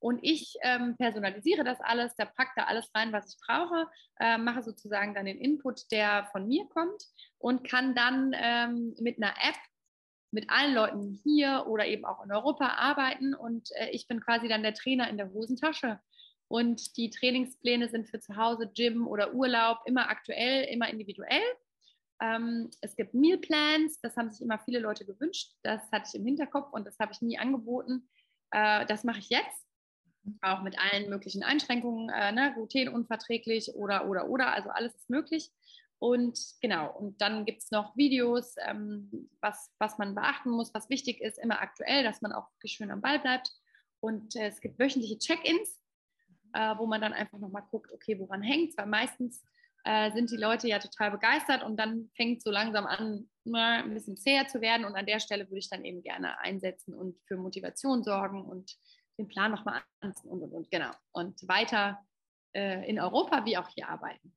[0.06, 3.88] Und ich ähm, personalisiere das alles, da packe da alles rein, was ich brauche,
[4.20, 7.08] äh, mache sozusagen dann den Input, der von mir kommt
[7.39, 9.58] und kann dann ähm, mit einer App
[10.30, 13.34] mit allen Leuten hier oder eben auch in Europa arbeiten.
[13.34, 16.00] Und äh, ich bin quasi dann der Trainer in der Hosentasche.
[16.50, 21.41] Und die Trainingspläne sind für zu Hause, Gym oder Urlaub immer aktuell, immer individuell.
[22.22, 25.56] Ähm, es gibt Mealplans, das haben sich immer viele Leute gewünscht.
[25.63, 28.08] Das hatte ich im Hinterkopf und das habe ich nie angeboten.
[28.52, 29.64] Äh, das mache ich jetzt
[30.41, 35.51] auch mit allen möglichen Einschränkungen, äh, ne, glutenunverträglich oder, oder, oder, also alles ist möglich.
[35.99, 40.89] Und genau, und dann gibt es noch Videos, ähm, was, was man beachten muss, was
[40.89, 43.51] wichtig ist, immer aktuell, dass man auch schön am Ball bleibt.
[44.01, 45.79] Und äh, es gibt wöchentliche Check-ins,
[46.53, 49.43] äh, wo man dann einfach nochmal guckt, okay, woran hängt es, weil meistens
[49.85, 53.83] äh, sind die Leute ja total begeistert und dann fängt es so langsam an, mal
[53.83, 54.85] ein bisschen zäher zu werden.
[54.85, 58.75] Und an der Stelle würde ich dann eben gerne einsetzen und für Motivation sorgen und
[59.17, 60.91] den Plan nochmal anziehen und, und, und, genau.
[61.12, 61.99] Und weiter
[62.54, 64.34] äh, in Europa wie auch hier arbeiten.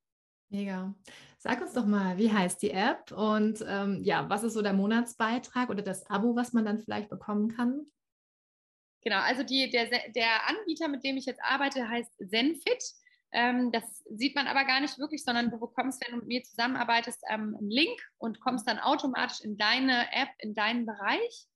[0.49, 0.93] Mega.
[1.37, 4.73] Sag uns doch mal, wie heißt die App und ähm, ja, was ist so der
[4.73, 7.85] Monatsbeitrag oder das Abo, was man dann vielleicht bekommen kann?
[9.01, 12.83] Genau, also die, der, der Anbieter, mit dem ich jetzt arbeite, heißt Zenfit.
[13.31, 16.43] Ähm, das sieht man aber gar nicht wirklich, sondern du bekommst, wenn du mit mir
[16.43, 21.47] zusammenarbeitest, ähm, einen Link und kommst dann automatisch in deine App, in deinen Bereich.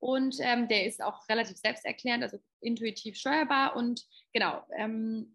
[0.00, 3.76] Und ähm, der ist auch relativ selbsterklärend, also intuitiv steuerbar.
[3.76, 5.32] Und genau, ähm,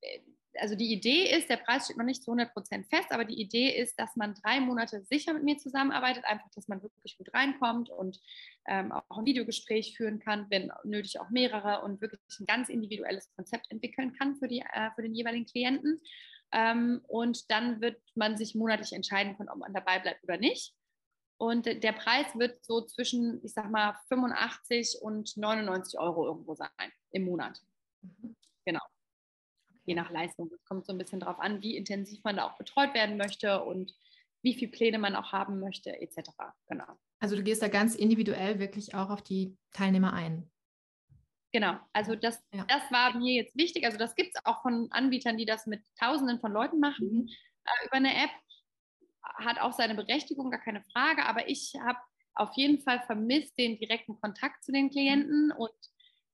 [0.00, 0.20] äh,
[0.60, 3.40] also die Idee ist, der Preis steht noch nicht zu 100 Prozent fest, aber die
[3.40, 7.32] Idee ist, dass man drei Monate sicher mit mir zusammenarbeitet, einfach, dass man wirklich gut
[7.34, 8.20] reinkommt und
[8.66, 13.30] ähm, auch ein Videogespräch führen kann, wenn nötig auch mehrere und wirklich ein ganz individuelles
[13.34, 16.00] Konzept entwickeln kann für, die, äh, für den jeweiligen Klienten.
[16.52, 20.74] Ähm, und dann wird man sich monatlich entscheiden können, ob man dabei bleibt oder nicht.
[21.44, 26.70] Und der Preis wird so zwischen, ich sag mal, 85 und 99 Euro irgendwo sein
[27.10, 27.60] im Monat.
[28.00, 28.34] Mhm.
[28.64, 28.80] Genau.
[29.84, 30.50] Je nach Leistung.
[30.54, 33.62] Es kommt so ein bisschen darauf an, wie intensiv man da auch betreut werden möchte
[33.62, 33.94] und
[34.42, 36.30] wie viele Pläne man auch haben möchte, etc.
[36.66, 36.86] Genau.
[37.20, 40.50] Also du gehst da ganz individuell wirklich auch auf die Teilnehmer ein.
[41.52, 42.64] Genau, also das, ja.
[42.64, 43.84] das war mir jetzt wichtig.
[43.84, 47.28] Also das gibt es auch von Anbietern, die das mit Tausenden von Leuten machen mhm.
[47.64, 48.30] äh, über eine App
[49.36, 51.98] hat auch seine Berechtigung, gar keine Frage, aber ich habe
[52.34, 55.70] auf jeden Fall vermisst den direkten Kontakt zu den Klienten und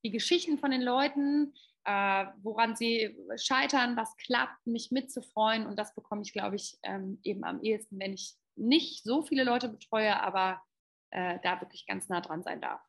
[0.03, 1.53] die Geschichten von den Leuten,
[1.85, 5.67] äh, woran sie scheitern, was klappt, mich mitzufreuen.
[5.67, 9.45] Und das bekomme ich, glaube ich, ähm, eben am ehesten, wenn ich nicht so viele
[9.45, 10.63] Leute betreue, aber
[11.11, 12.81] äh, da wirklich ganz nah dran sein darf.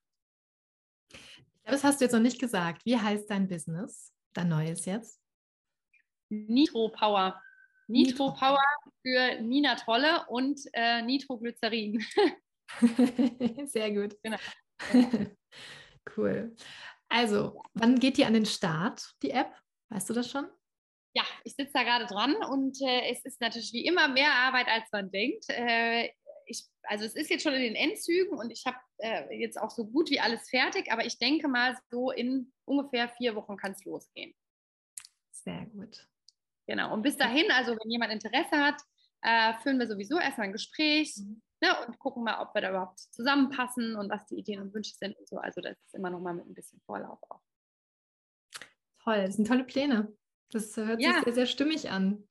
[1.10, 2.86] Ich glaube, das hast du jetzt noch nicht gesagt.
[2.86, 5.22] Wie heißt dein Business, dein neues jetzt?
[6.30, 7.42] Nitro Power.
[7.92, 8.34] Nitro.
[8.34, 8.60] Power
[9.02, 12.04] für Nina Trolle und äh, Nitroglycerin.
[13.66, 14.18] Sehr gut.
[14.24, 14.38] Genau.
[16.18, 16.56] cool.
[17.10, 19.54] Also, wann geht die an den Start, die App?
[19.90, 20.48] Weißt du das schon?
[21.14, 24.68] Ja, ich sitze da gerade dran und äh, es ist natürlich wie immer mehr Arbeit,
[24.68, 25.46] als man denkt.
[25.50, 26.10] Äh,
[26.46, 29.72] ich, also es ist jetzt schon in den Endzügen und ich habe äh, jetzt auch
[29.72, 33.74] so gut wie alles fertig, aber ich denke mal, so in ungefähr vier Wochen kann
[33.74, 34.34] es losgehen.
[35.32, 36.08] Sehr gut.
[36.68, 36.94] Genau.
[36.94, 38.82] Und bis dahin, also wenn jemand Interesse hat,
[39.22, 41.16] äh, führen wir sowieso erstmal ein Gespräch.
[41.18, 44.74] Mhm ne, und gucken mal, ob wir da überhaupt zusammenpassen und was die Ideen und
[44.74, 45.38] Wünsche sind und so.
[45.38, 47.42] Also das ist immer noch mal mit ein bisschen Vorlauf auch.
[49.04, 50.12] Toll, das sind tolle Pläne.
[50.52, 51.14] Das hört ja.
[51.14, 52.28] sich sehr, sehr stimmig an.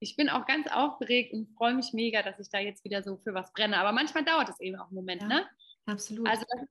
[0.00, 3.16] Ich bin auch ganz aufgeregt und freue mich mega, dass ich da jetzt wieder so
[3.18, 3.78] für was brenne.
[3.78, 5.46] Aber manchmal dauert es eben auch einen Moment, ja, ne?
[5.86, 6.28] Absolut.
[6.28, 6.62] Also das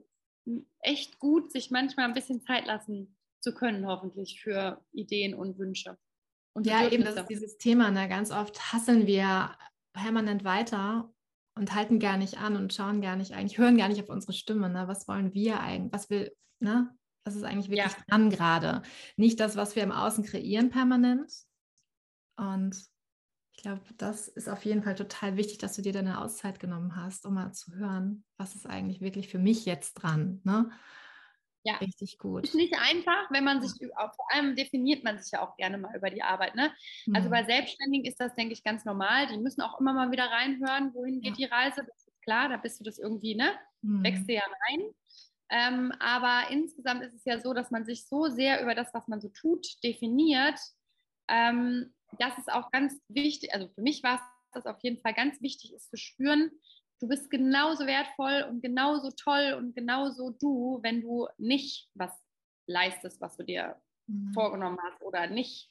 [0.46, 5.58] ist echt gut, sich manchmal ein bisschen Zeit lassen zu können, hoffentlich für Ideen und
[5.58, 5.98] Wünsche.
[6.54, 7.92] Und ja, eben das ist dieses Thema.
[7.92, 8.08] Ne?
[8.08, 9.56] Ganz oft hasseln wir
[9.94, 11.12] permanent weiter
[11.56, 14.34] und halten gar nicht an und schauen gar nicht eigentlich, hören gar nicht auf unsere
[14.34, 14.70] Stimme.
[14.70, 14.88] Ne?
[14.88, 15.94] Was wollen wir eigentlich?
[15.94, 16.96] Was will, ne?
[17.26, 18.04] Was ist eigentlich wirklich ja.
[18.10, 18.82] dran gerade?
[19.16, 21.32] Nicht das, was wir im Außen kreieren permanent.
[22.36, 22.76] Und
[23.56, 26.96] ich glaube, das ist auf jeden Fall total wichtig, dass du dir deine Auszeit genommen
[26.96, 30.42] hast, um mal zu hören, was ist eigentlich wirklich für mich jetzt dran.
[30.44, 30.70] Ne?
[31.64, 31.78] Ja.
[31.78, 32.44] Richtig gut.
[32.44, 35.96] Ist nicht einfach, wenn man sich, vor allem definiert man sich ja auch gerne mal
[35.96, 36.56] über die Arbeit.
[36.56, 36.74] Ne?
[37.06, 37.16] Mhm.
[37.16, 39.28] Also bei Selbstständigen ist das, denke ich, ganz normal.
[39.28, 41.48] Die müssen auch immer mal wieder reinhören, wohin geht ja.
[41.48, 41.86] die Reise.
[41.88, 43.52] Das ist klar, da bist du das irgendwie, ne?
[43.82, 44.04] Mhm.
[44.04, 44.90] Wächst du ja rein.
[45.50, 49.08] Ähm, aber insgesamt ist es ja so, dass man sich so sehr über das, was
[49.08, 50.60] man so tut, definiert.
[51.30, 54.22] Ähm, das ist auch ganz wichtig, also für mich war es
[54.52, 56.52] das auf jeden Fall ganz wichtig, ist zu spüren,
[57.04, 62.12] du bist genauso wertvoll und genauso toll und genauso du, wenn du nicht was
[62.66, 63.76] leistest, was du dir
[64.08, 64.32] mhm.
[64.34, 65.70] vorgenommen hast oder nicht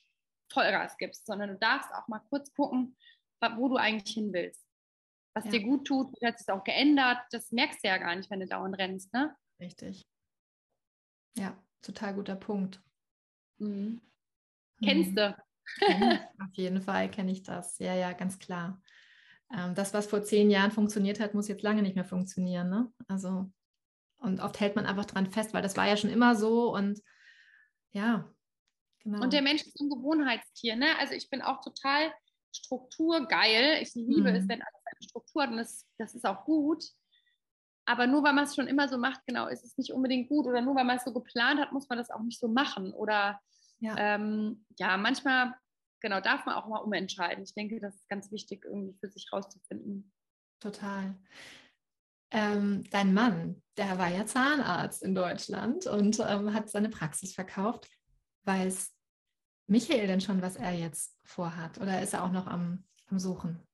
[0.52, 2.98] Vollgas gibst, sondern du darfst auch mal kurz gucken,
[3.56, 4.62] wo du eigentlich hin willst.
[5.34, 5.52] Was ja.
[5.52, 7.20] dir gut tut, hat sich auch geändert.
[7.30, 9.34] Das merkst du ja gar nicht, wenn du dauernd rennst, ne?
[9.58, 10.06] Richtig.
[11.38, 12.82] Ja, total guter Punkt.
[13.56, 14.02] Mhm.
[14.84, 15.16] Kennst mhm.
[15.16, 15.36] du?
[16.40, 17.78] Auf jeden Fall kenne ich das.
[17.78, 18.81] Ja, ja, ganz klar
[19.74, 22.70] das, was vor zehn Jahren funktioniert hat, muss jetzt lange nicht mehr funktionieren.
[22.70, 22.92] Ne?
[23.08, 23.50] Also,
[24.18, 27.00] und oft hält man einfach dran fest, weil das war ja schon immer so und
[27.92, 28.32] ja,
[29.00, 29.22] genau.
[29.22, 30.76] Und der Mensch ist ein Gewohnheitstier.
[30.76, 30.86] Ne?
[30.98, 32.12] Also ich bin auch total
[32.54, 33.82] strukturgeil.
[33.82, 34.36] Ich liebe mhm.
[34.36, 36.84] es, wenn alles eine Struktur hat und das, das ist auch gut.
[37.84, 40.46] Aber nur weil man es schon immer so macht, genau, ist es nicht unbedingt gut.
[40.46, 42.92] Oder nur weil man es so geplant hat, muss man das auch nicht so machen.
[42.94, 43.40] Oder
[43.80, 45.54] ja, ähm, ja manchmal
[46.02, 47.44] genau, darf man auch mal umentscheiden.
[47.44, 50.12] Ich denke, das ist ganz wichtig, irgendwie für sich rauszufinden.
[50.60, 51.16] Total.
[52.30, 57.88] Ähm, dein Mann, der war ja Zahnarzt in Deutschland und ähm, hat seine Praxis verkauft.
[58.44, 58.92] Weiß
[59.66, 61.78] Michael denn schon, was er jetzt vorhat?
[61.78, 63.66] Oder ist er auch noch am, am Suchen?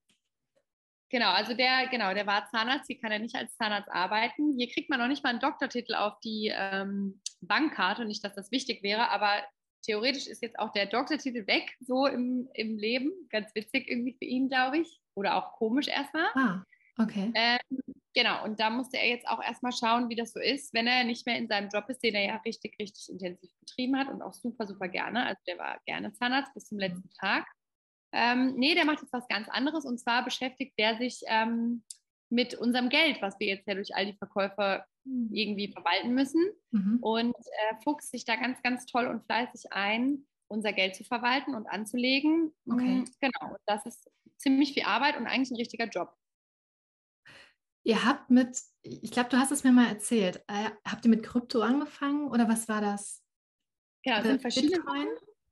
[1.10, 4.54] Genau, also der, genau, der war Zahnarzt, hier kann er nicht als Zahnarzt arbeiten.
[4.58, 8.52] Hier kriegt man noch nicht mal einen Doktortitel auf die ähm, Bankkarte, nicht, dass das
[8.52, 9.42] wichtig wäre, aber
[9.82, 13.12] theoretisch ist jetzt auch der Doktortitel weg, so im, im Leben.
[13.30, 15.00] Ganz witzig irgendwie für ihn, glaube ich.
[15.14, 16.28] Oder auch komisch erstmal.
[16.34, 16.64] Ah,
[16.98, 17.32] okay.
[17.34, 17.78] Ähm,
[18.14, 21.04] genau, und da musste er jetzt auch erstmal schauen, wie das so ist, wenn er
[21.04, 24.22] nicht mehr in seinem Job ist, den er ja richtig, richtig intensiv betrieben hat und
[24.22, 25.26] auch super, super gerne.
[25.26, 27.46] Also der war gerne Zahnarzt bis zum letzten Tag.
[28.12, 31.82] Ähm, nee, der macht jetzt was ganz anderes und zwar beschäftigt der sich ähm,
[32.30, 35.30] mit unserem Geld, was wir jetzt ja durch all die Verkäufer hm.
[35.32, 36.98] irgendwie verwalten müssen mhm.
[37.00, 41.54] und äh, fuchst sich da ganz, ganz toll und fleißig ein, unser Geld zu verwalten
[41.54, 42.52] und anzulegen.
[42.70, 43.00] Okay.
[43.00, 46.14] Mm, genau, das ist ziemlich viel Arbeit und eigentlich ein richtiger Job.
[47.84, 51.22] Ihr habt mit, ich glaube, du hast es mir mal erzählt, äh, habt ihr mit
[51.22, 53.22] Krypto angefangen oder was war das?
[54.02, 55.08] Genau, es sind verschiedene Bitcoin?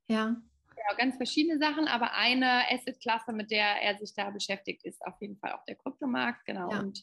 [0.09, 0.37] Ja.
[0.77, 5.15] Genau, ganz verschiedene Sachen, aber eine Asset-Klasse, mit der er sich da beschäftigt, ist auf
[5.21, 6.71] jeden Fall auch der Kryptomarkt, genau.
[6.71, 6.81] Ja.
[6.81, 7.03] Und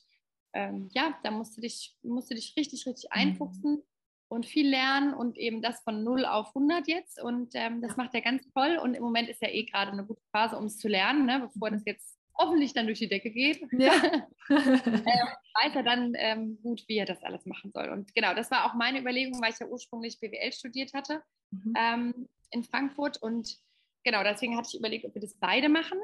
[0.54, 3.20] ähm, ja, da musst du dich, musst du dich richtig, richtig mhm.
[3.20, 3.84] einfuchsen mhm.
[4.28, 7.22] und viel lernen und eben das von 0 auf 100 jetzt.
[7.22, 7.98] Und ähm, das ja.
[7.98, 8.80] macht er ganz toll.
[8.82, 11.40] Und im Moment ist ja eh gerade eine gute Phase, um es zu lernen, ne,
[11.40, 13.62] bevor das jetzt hoffentlich dann durch die Decke geht.
[13.72, 13.94] Ja.
[14.50, 15.28] ähm,
[15.64, 17.90] weiß er dann ähm, gut, wie er das alles machen soll.
[17.90, 21.74] Und genau, das war auch meine Überlegung, weil ich ja ursprünglich BWL studiert hatte mhm.
[21.76, 23.22] ähm, in Frankfurt.
[23.22, 23.58] Und
[24.04, 26.00] genau, deswegen hatte ich überlegt, ob wir das beide machen.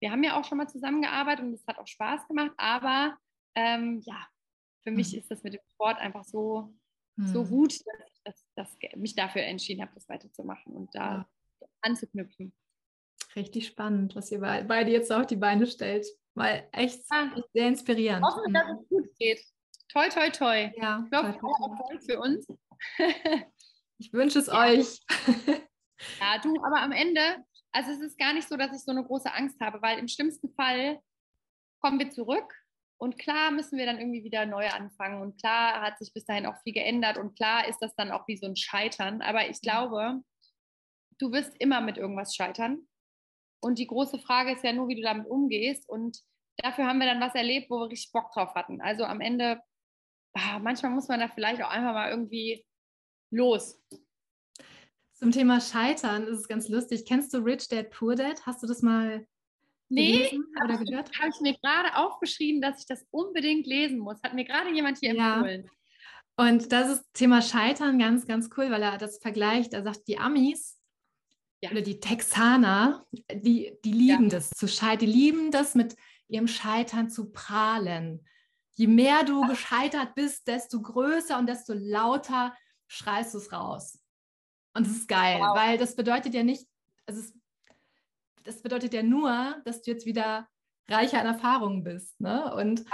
[0.00, 3.16] wir haben ja auch schon mal zusammengearbeitet und es hat auch Spaß gemacht, aber
[3.54, 4.26] ähm, ja,
[4.82, 5.18] für mich mhm.
[5.18, 6.74] ist das mit dem Sport einfach so,
[7.16, 7.26] mhm.
[7.28, 7.72] so gut,
[8.24, 11.26] dass, ich dass mich dafür entschieden habe, das weiterzumachen und da
[11.60, 11.68] ja.
[11.82, 12.52] anzuknüpfen.
[13.36, 16.06] Richtig spannend, was ihr beide jetzt auf die Beine stellt.
[16.34, 17.30] Weil echt ah.
[17.52, 18.24] sehr inspirierend.
[18.24, 19.40] Hoffen, dass es gut geht.
[19.88, 20.72] Toi, toi, toi.
[20.76, 22.46] Ja, ich glaube, auch toll für uns.
[23.98, 24.66] ich wünsche es ja.
[24.66, 25.00] euch.
[26.20, 29.04] Ja, du, aber am Ende, also es ist gar nicht so, dass ich so eine
[29.04, 31.00] große Angst habe, weil im schlimmsten Fall
[31.80, 32.52] kommen wir zurück
[33.04, 35.20] und klar müssen wir dann irgendwie wieder neu anfangen.
[35.20, 37.18] Und klar hat sich bis dahin auch viel geändert.
[37.18, 39.20] Und klar ist das dann auch wie so ein Scheitern.
[39.20, 40.22] Aber ich glaube,
[41.18, 42.88] du wirst immer mit irgendwas scheitern.
[43.60, 45.88] Und die große Frage ist ja nur, wie du damit umgehst.
[45.88, 46.20] Und
[46.56, 48.80] dafür haben wir dann was erlebt, wo wir richtig Bock drauf hatten.
[48.80, 49.60] Also am Ende,
[50.34, 52.64] ah, manchmal muss man da vielleicht auch einfach mal irgendwie
[53.30, 53.82] los.
[55.14, 57.04] Zum Thema Scheitern ist es ganz lustig.
[57.06, 58.44] Kennst du Rich Dad Poor Dad?
[58.46, 59.26] Hast du das mal
[59.88, 61.10] nee, oder gehört?
[61.18, 64.22] Habe ich mir gerade aufgeschrieben, dass ich das unbedingt lesen muss.
[64.22, 65.36] Hat mir gerade jemand hier ja.
[65.36, 65.70] empfohlen.
[66.36, 69.72] Und das ist Thema Scheitern ganz, ganz cool, weil er das vergleicht.
[69.72, 70.80] Er sagt, die Amis
[71.60, 71.70] ja.
[71.70, 74.30] oder die Texaner, die, die lieben ja.
[74.30, 75.94] das zu scheitern, die lieben das mit
[76.26, 78.26] ihrem Scheitern zu prahlen.
[78.72, 82.52] Je mehr du gescheitert bist, desto größer und desto lauter
[82.88, 84.00] schreist du es raus.
[84.74, 85.56] Und das ist geil, wow.
[85.56, 86.66] weil das bedeutet ja nicht,
[87.06, 87.32] also es,
[88.42, 90.48] das bedeutet ja nur, dass du jetzt wieder
[90.88, 92.20] reicher an Erfahrungen bist.
[92.20, 92.52] Ne?
[92.54, 92.84] Und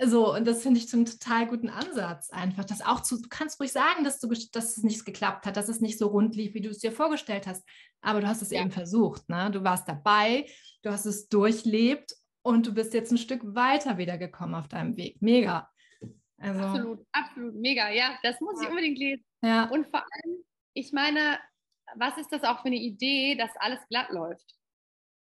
[0.00, 2.64] so, und das finde ich zum total guten Ansatz einfach.
[2.64, 5.68] Das auch zu, du kannst ruhig sagen, dass, du, dass es nicht geklappt hat, dass
[5.68, 7.64] es nicht so rund lief, wie du es dir vorgestellt hast.
[8.00, 8.60] Aber du hast es ja.
[8.60, 9.28] eben versucht.
[9.28, 9.50] Ne?
[9.52, 10.46] Du warst dabei,
[10.82, 14.96] du hast es durchlebt und du bist jetzt ein Stück weiter wieder gekommen auf deinem
[14.96, 15.22] Weg.
[15.22, 15.70] Mega.
[16.38, 17.90] Also, absolut, absolut, mega.
[17.90, 18.64] Ja, das muss ja.
[18.64, 19.24] ich unbedingt lesen.
[19.42, 19.64] Ja.
[19.70, 20.44] Und vor allem,
[20.74, 21.38] ich meine,
[21.94, 24.54] was ist das auch für eine Idee, dass alles glatt läuft?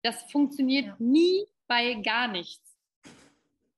[0.02, 0.96] Das funktioniert ja.
[0.98, 2.76] nie bei gar nichts.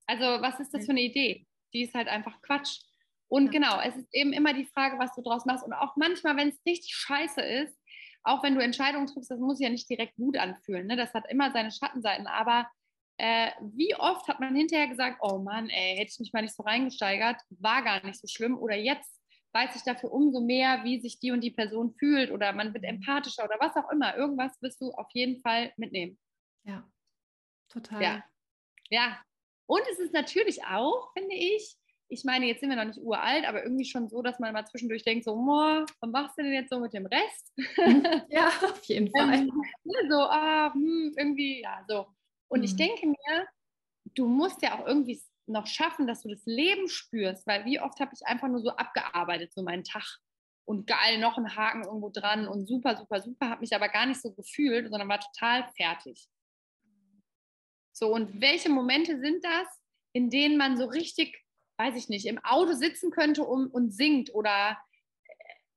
[0.07, 1.47] Also was ist das für eine Idee?
[1.73, 2.81] Die ist halt einfach Quatsch.
[3.29, 3.51] Und ja.
[3.53, 5.64] genau, es ist eben immer die Frage, was du draus machst.
[5.64, 7.77] Und auch manchmal, wenn es richtig scheiße ist,
[8.23, 10.87] auch wenn du Entscheidungen triffst, das muss ja nicht direkt gut anfühlen.
[10.87, 10.97] Ne?
[10.97, 12.27] Das hat immer seine Schattenseiten.
[12.27, 12.69] Aber
[13.19, 16.55] äh, wie oft hat man hinterher gesagt, oh Mann, ey, hätte ich mich mal nicht
[16.55, 18.59] so reingesteigert, war gar nicht so schlimm.
[18.59, 19.21] Oder jetzt
[19.53, 22.31] weiß ich dafür umso mehr, wie sich die und die Person fühlt.
[22.31, 24.17] Oder man wird empathischer oder was auch immer.
[24.17, 26.19] Irgendwas wirst du auf jeden Fall mitnehmen.
[26.65, 26.89] Ja,
[27.69, 28.03] total.
[28.03, 28.25] Ja,
[28.91, 29.19] ja
[29.67, 31.77] und es ist natürlich auch, finde ich,
[32.09, 34.65] ich meine, jetzt sind wir noch nicht uralt, aber irgendwie schon so, dass man mal
[34.65, 37.53] zwischendurch denkt, so, was machst du denn jetzt so mit dem Rest?
[38.31, 39.35] ja, auf jeden Fall.
[39.35, 39.51] Ähm,
[39.83, 42.07] ne, so, ah, hm, irgendwie, ja, so.
[42.49, 42.65] Und mhm.
[42.65, 43.47] ich denke mir,
[44.15, 48.01] du musst ja auch irgendwie noch schaffen, dass du das Leben spürst, weil wie oft
[48.01, 50.19] habe ich einfach nur so abgearbeitet, so meinen Tag
[50.65, 54.07] und geil, noch einen Haken irgendwo dran und super, super, super, habe mich aber gar
[54.07, 56.29] nicht so gefühlt, sondern war total fertig.
[57.93, 59.69] So, und welche Momente sind das,
[60.13, 61.35] in denen man so richtig,
[61.79, 64.77] weiß ich nicht, im Auto sitzen könnte und, und singt oder
[65.25, 65.35] äh,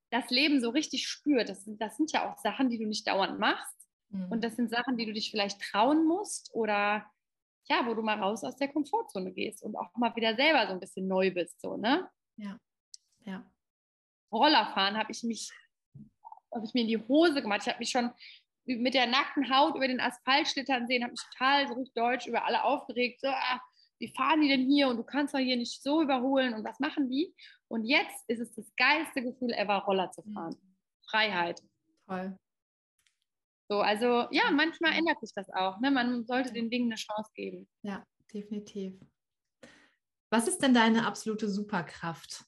[0.09, 1.49] das Leben so richtig spürt?
[1.49, 3.75] Das sind, das sind ja auch Sachen, die du nicht dauernd machst.
[4.09, 4.31] Mhm.
[4.31, 7.05] Und das sind Sachen, die du dich vielleicht trauen musst oder
[7.69, 10.73] ja, wo du mal raus aus der Komfortzone gehst und auch mal wieder selber so
[10.73, 12.09] ein bisschen neu bist, so, ne?
[12.37, 12.59] Ja.
[13.25, 13.45] Ja.
[14.31, 15.51] Rollerfahren habe ich mich,
[16.53, 17.61] habe ich mir in die Hose gemacht.
[17.61, 18.11] Ich habe mich schon
[18.65, 22.27] mit der nackten Haut über den Asphalt schlittern sehen, habe mich total so richtig deutsch
[22.27, 23.21] über alle aufgeregt.
[23.21, 23.61] So, ah,
[23.99, 24.87] wie fahren die denn hier?
[24.87, 26.53] Und du kannst doch hier nicht so überholen.
[26.53, 27.33] Und was machen die?
[27.67, 30.55] Und jetzt ist es das geilste Gefühl ever, Roller zu fahren.
[30.61, 30.75] Mhm.
[31.09, 31.61] Freiheit.
[32.07, 32.37] Toll.
[33.69, 35.79] So, also ja, manchmal ändert sich das auch.
[35.79, 35.91] Ne?
[35.91, 37.69] Man sollte den Dingen eine Chance geben.
[37.83, 38.03] Ja,
[38.33, 38.99] definitiv.
[40.31, 42.43] Was ist denn deine absolute Superkraft?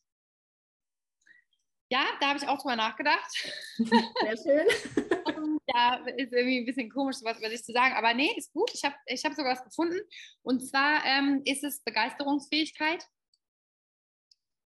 [1.92, 3.30] Ja, da habe ich auch drüber nachgedacht.
[3.78, 4.68] Sehr schön.
[5.68, 7.94] ja, ist irgendwie ein bisschen komisch, sowas über sich zu sagen.
[7.96, 8.72] Aber nee, ist gut.
[8.74, 10.00] Ich habe ich hab sogar was gefunden.
[10.42, 13.06] Und zwar ähm, ist es Begeisterungsfähigkeit.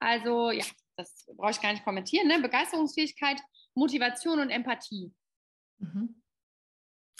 [0.00, 0.64] Also, ja,
[0.96, 2.28] das brauche ich gar nicht kommentieren.
[2.28, 2.40] Ne?
[2.40, 3.40] Begeisterungsfähigkeit,
[3.74, 5.12] Motivation und Empathie.
[5.78, 6.22] Mhm.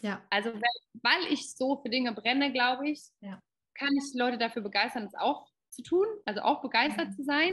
[0.05, 0.23] Ja.
[0.29, 3.41] Also, weil ich so für Dinge brenne, glaube ich, ja.
[3.75, 7.13] kann ich Leute dafür begeistern, das auch zu tun, also auch begeistert mhm.
[7.13, 7.53] zu sein.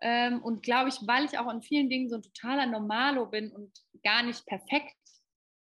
[0.00, 3.52] Ähm, und glaube ich, weil ich auch in vielen Dingen so ein totaler Normalo bin
[3.52, 3.70] und
[4.02, 4.96] gar nicht perfekt,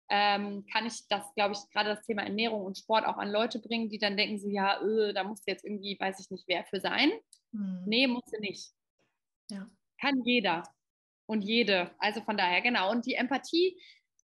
[0.10, 3.60] ähm, kann ich das, glaube ich, gerade das Thema Ernährung und Sport auch an Leute
[3.60, 6.46] bringen, die dann denken so, ja, öh, da musst du jetzt irgendwie, weiß ich nicht,
[6.48, 7.12] wer für sein.
[7.52, 7.84] Mhm.
[7.86, 8.72] Nee, musst du nicht.
[9.50, 9.70] Ja.
[10.00, 10.64] Kann jeder
[11.26, 11.94] und jede.
[11.98, 12.92] Also von daher, genau.
[12.92, 13.82] Und die Empathie,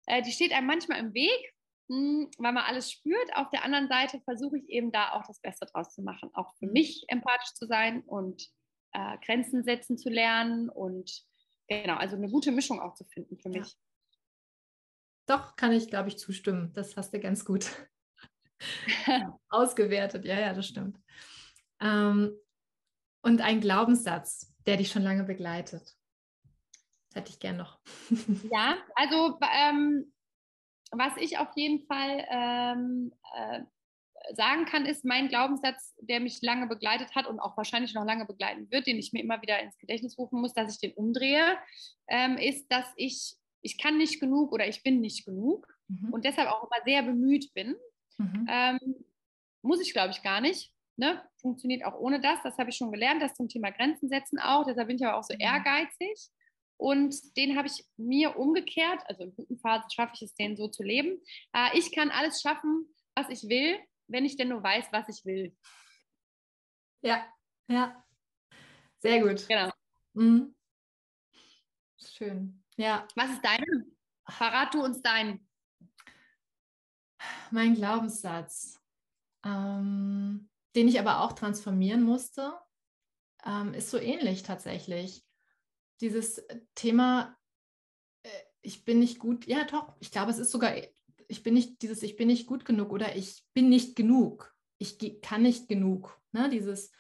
[0.07, 1.54] äh, die steht einem manchmal im Weg,
[1.87, 3.35] mh, hm, weil man alles spürt.
[3.35, 6.55] Auf der anderen Seite versuche ich eben da auch das Beste draus zu machen, auch
[6.57, 6.73] für mhm.
[6.73, 8.49] mich empathisch zu sein und
[8.93, 11.23] äh, Grenzen setzen zu lernen und
[11.67, 13.75] genau, also eine gute Mischung auch zu finden für mich.
[15.27, 16.71] Doch, kann ich, glaube ich, zustimmen.
[16.73, 17.65] Das hast du ganz gut.
[19.49, 20.99] Ausgewertet, ja, ja, das stimmt.
[21.79, 22.37] Ähm,
[23.21, 25.81] und ein Glaubenssatz, der dich schon lange begleitet.
[27.09, 27.79] Das hätte ich gern noch.
[28.51, 30.13] ja, also ähm,
[30.91, 33.61] was ich auf jeden Fall ähm, äh,
[34.33, 38.25] sagen kann, ist mein Glaubenssatz, der mich lange begleitet hat und auch wahrscheinlich noch lange
[38.25, 41.57] begleiten wird, den ich mir immer wieder ins Gedächtnis rufen muss, dass ich den umdrehe,
[42.07, 46.13] ähm, ist, dass ich, ich kann nicht genug oder ich bin nicht genug mhm.
[46.13, 47.75] und deshalb auch immer sehr bemüht bin.
[48.17, 48.47] Mhm.
[48.49, 48.79] Ähm,
[49.61, 50.71] muss ich, glaube ich, gar nicht.
[50.97, 51.21] Ne?
[51.41, 52.41] Funktioniert auch ohne das.
[52.43, 54.65] Das habe ich schon gelernt, das zum Thema Grenzen setzen auch.
[54.65, 55.41] Deshalb bin ich aber auch so mhm.
[55.41, 56.29] ehrgeizig.
[56.77, 60.67] Und den habe ich mir umgekehrt, also in guten Phasen schaffe ich es, den so
[60.67, 61.21] zu leben.
[61.53, 65.25] Äh, ich kann alles schaffen, was ich will, wenn ich denn nur weiß, was ich
[65.25, 65.55] will.
[67.01, 67.25] Ja,
[67.67, 68.03] ja.
[68.99, 69.47] Sehr gut.
[69.47, 69.71] Genau.
[70.13, 70.55] Mhm.
[71.97, 72.63] Schön.
[72.77, 73.07] Ja.
[73.15, 73.63] Was ist dein?
[74.27, 75.47] Verrat du uns deinen.
[77.51, 78.81] Mein Glaubenssatz,
[79.45, 82.59] ähm, den ich aber auch transformieren musste,
[83.45, 85.24] ähm, ist so ähnlich tatsächlich.
[86.01, 87.37] Dieses Thema,
[88.23, 88.29] äh,
[88.61, 90.73] ich bin nicht gut, ja doch, ich glaube, es ist sogar
[91.27, 94.97] ich bin nicht dieses, ich bin nicht gut genug oder ich bin nicht genug, ich
[95.21, 96.19] kann nicht genug.
[96.31, 96.49] Ne?
[96.49, 96.91] Dieses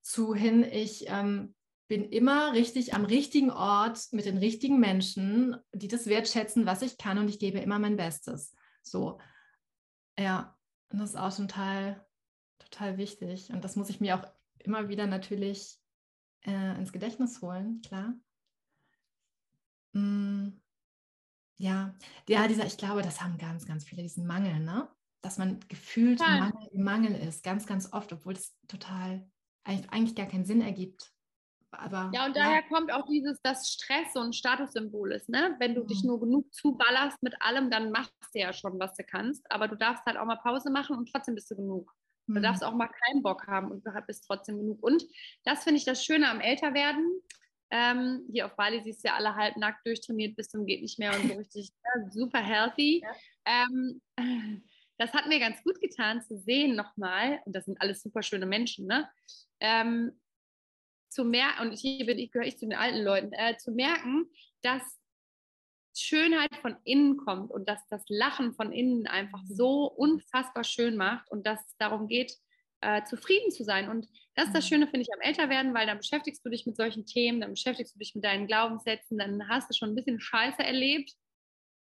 [0.00, 1.54] zu hin, ich ähm,
[1.88, 6.98] bin immer richtig am richtigen Ort mit den richtigen Menschen, die das wertschätzen, was ich
[6.98, 8.54] kann und ich gebe immer mein Bestes.
[8.82, 9.20] So,
[10.18, 10.56] ja,
[10.90, 12.04] und das ist auch total,
[12.58, 13.50] total wichtig.
[13.50, 14.26] Und das muss ich mir auch
[14.58, 15.78] immer wieder natürlich
[16.46, 18.14] äh, ins Gedächtnis holen, klar.
[19.92, 20.62] Mm
[21.62, 21.94] ja,
[22.28, 24.88] ja, dieser, ich glaube, das haben ganz, ganz viele, diesen Mangel, ne?
[25.20, 26.50] Dass man gefühlt ja.
[26.50, 29.30] Mangel, Mangel ist, ganz, ganz oft, obwohl es total
[29.62, 31.12] eigentlich, eigentlich gar keinen Sinn ergibt.
[31.70, 32.68] Aber, ja, und daher ja.
[32.68, 35.54] kommt auch dieses, dass Stress so ein Statussymbol ist, ne?
[35.60, 35.86] Wenn du mhm.
[35.86, 39.48] dich nur genug zuballerst mit allem, dann machst du ja schon, was du kannst.
[39.48, 41.94] Aber du darfst halt auch mal Pause machen und trotzdem bist du genug.
[42.26, 42.42] Du mhm.
[42.42, 44.82] darfst auch mal keinen Bock haben und bist trotzdem genug.
[44.82, 45.04] Und
[45.44, 47.22] das finde ich das Schöne am Älterwerden.
[47.70, 50.98] Ähm, hier auf Bali siehst du ja alle halb nackt durchtrainiert bis zum geht nicht
[50.98, 53.02] mehr und so richtig ja, super healthy.
[53.02, 53.14] Ja.
[53.46, 54.02] Ähm,
[54.98, 58.46] das hat mir ganz gut getan zu sehen nochmal, und das sind alles super schöne
[58.46, 59.08] Menschen, ne?
[59.60, 60.12] Ähm,
[61.08, 64.26] zu merken, und hier bin ich, gehöre ich zu den alten Leuten, äh, zu merken,
[64.62, 64.82] dass
[65.94, 71.30] Schönheit von innen kommt und dass das Lachen von innen einfach so unfassbar schön macht
[71.30, 72.32] und dass es darum geht,
[72.80, 73.88] äh, zufrieden zu sein.
[73.88, 74.68] Und das ist das mhm.
[74.68, 77.94] Schöne, finde ich, am Älterwerden, weil dann beschäftigst du dich mit solchen Themen, dann beschäftigst
[77.94, 81.12] du dich mit deinen Glaubenssätzen, dann hast du schon ein bisschen Scheiße erlebt,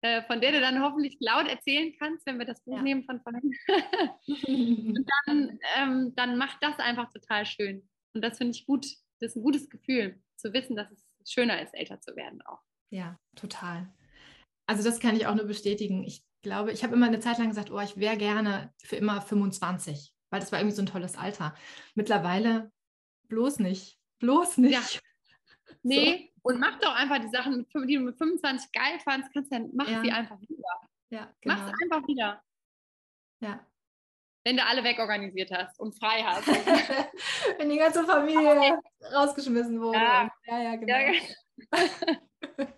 [0.01, 2.81] äh, von der du dann hoffentlich laut erzählen kannst, wenn wir das Buch ja.
[2.81, 3.53] nehmen von vorhin.
[4.95, 7.87] und dann, ähm, dann macht das einfach total schön.
[8.13, 8.85] Und das finde ich gut.
[9.19, 12.61] Das ist ein gutes Gefühl, zu wissen, dass es schöner ist, älter zu werden auch.
[12.89, 13.93] Ja, total.
[14.71, 16.03] Also das kann ich auch nur bestätigen.
[16.03, 19.21] Ich glaube, ich habe immer eine Zeit lang gesagt, oh, ich wäre gerne für immer
[19.21, 21.53] 25 weil das war irgendwie so ein tolles Alter.
[21.93, 22.71] Mittlerweile
[23.27, 23.99] bloß nicht.
[24.19, 24.73] Bloß nicht.
[24.73, 24.81] Ja.
[25.83, 26.49] Nee, so.
[26.51, 29.87] und mach doch einfach die Sachen, die du mit 25 geil fandst, kannst ja, mach
[29.87, 30.01] ja.
[30.03, 30.67] sie einfach wieder.
[31.09, 31.55] Ja, genau.
[31.55, 32.43] Mach sie einfach wieder.
[33.39, 33.65] Ja.
[34.43, 36.45] Wenn du alle wegorganisiert hast und frei hast.
[37.57, 38.79] Wenn die ganze Familie
[39.11, 39.97] rausgeschmissen wurde.
[39.97, 40.93] Ja, ja, ja genau.
[40.93, 42.67] Ja,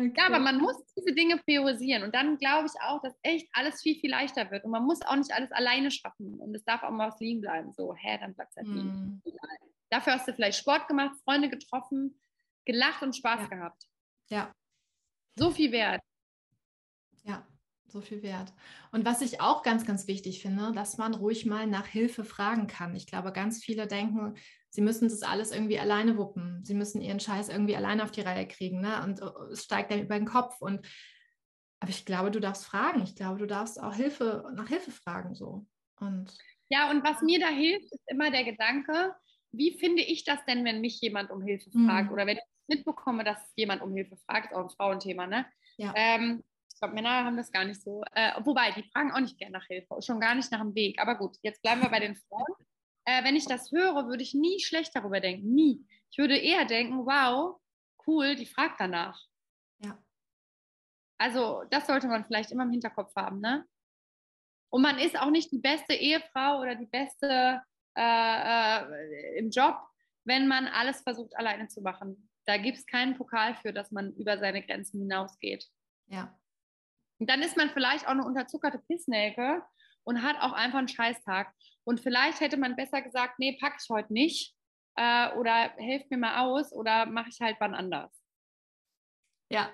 [0.00, 0.14] Okay.
[0.16, 3.82] Ja, aber man muss diese Dinge priorisieren und dann glaube ich auch, dass echt alles
[3.82, 6.82] viel, viel leichter wird und man muss auch nicht alles alleine schaffen und es darf
[6.82, 7.72] auch mal was liegen bleiben.
[7.72, 8.88] So, hä, dann bleibt es halt liegen.
[8.88, 9.22] Mm.
[9.90, 12.18] Dafür hast du vielleicht Sport gemacht, Freunde getroffen,
[12.64, 13.46] gelacht und Spaß ja.
[13.48, 13.84] gehabt.
[14.28, 14.54] Ja.
[15.36, 16.00] So viel wert.
[17.24, 17.46] Ja,
[17.86, 18.52] so viel wert.
[18.92, 22.66] Und was ich auch ganz, ganz wichtig finde, dass man ruhig mal nach Hilfe fragen
[22.66, 22.94] kann.
[22.94, 24.36] Ich glaube, ganz viele denken,
[24.70, 26.64] sie müssen das alles irgendwie alleine wuppen.
[26.64, 28.80] Sie müssen ihren Scheiß irgendwie alleine auf die Reihe kriegen.
[28.80, 29.02] Ne?
[29.02, 30.60] Und äh, es steigt dann über den Kopf.
[30.60, 30.86] Und
[31.80, 33.02] aber ich glaube, du darfst fragen.
[33.02, 35.34] Ich glaube, du darfst auch Hilfe nach Hilfe fragen.
[35.34, 35.66] So.
[35.98, 36.32] Und,
[36.68, 39.14] ja, und was mir da hilft, ist immer der Gedanke,
[39.52, 42.08] wie finde ich das denn, wenn mich jemand um Hilfe fragt?
[42.08, 42.12] Mhm.
[42.12, 45.46] Oder wenn ich mitbekomme, dass jemand um Hilfe fragt, ist auch ein Frauenthema, ne?
[45.78, 45.92] Ja.
[45.96, 48.02] Ähm, ich glaube, Männer haben das gar nicht so.
[48.12, 51.00] Äh, wobei, die fragen auch nicht gerne nach Hilfe, schon gar nicht nach dem Weg.
[51.00, 52.54] Aber gut, jetzt bleiben wir bei den Frauen
[53.10, 55.52] äh, wenn ich das höre, würde ich nie schlecht darüber denken.
[55.52, 55.84] Nie.
[56.10, 57.60] Ich würde eher denken, wow,
[58.06, 59.20] cool, die fragt danach.
[59.82, 59.98] Ja.
[61.18, 63.66] Also, das sollte man vielleicht immer im Hinterkopf haben, ne?
[64.72, 67.60] Und man ist auch nicht die beste Ehefrau oder die beste
[67.96, 69.76] äh, äh, im Job,
[70.24, 72.30] wenn man alles versucht, alleine zu machen.
[72.46, 75.66] Da gibt es keinen Pokal für, dass man über seine Grenzen hinausgeht.
[76.06, 76.38] Ja.
[77.18, 79.62] Und dann ist man vielleicht auch eine unterzuckerte Pissnelke
[80.04, 81.52] und hat auch einfach einen Scheißtag.
[81.90, 84.54] Und vielleicht hätte man besser gesagt, nee, pack ich heute nicht
[84.94, 88.12] äh, oder helft mir mal aus oder mache ich halt wann anders.
[89.50, 89.70] Ja.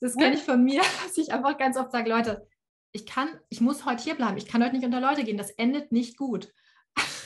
[0.00, 2.48] Das kenne ich von mir, dass ich einfach ganz oft sage, Leute,
[2.92, 5.50] ich kann, ich muss heute hier bleiben, ich kann heute nicht unter Leute gehen, das
[5.50, 6.50] endet nicht gut.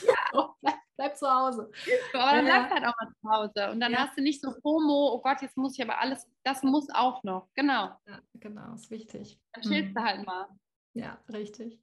[0.05, 0.53] Ja.
[0.61, 1.71] bleib, bleib, zu Hause.
[2.13, 2.57] Aber dann ja.
[2.57, 3.71] bleibst halt auch mal zu Hause.
[3.71, 3.99] Und dann ja.
[3.99, 7.23] hast du nicht so FOMO, oh Gott, jetzt muss ich aber alles, das muss auch
[7.23, 7.47] noch.
[7.55, 7.97] Genau.
[8.05, 9.39] Ja, genau, ist wichtig.
[9.53, 9.95] Dann chillst hm.
[9.95, 10.49] du halt mal.
[10.93, 11.79] Ja, richtig.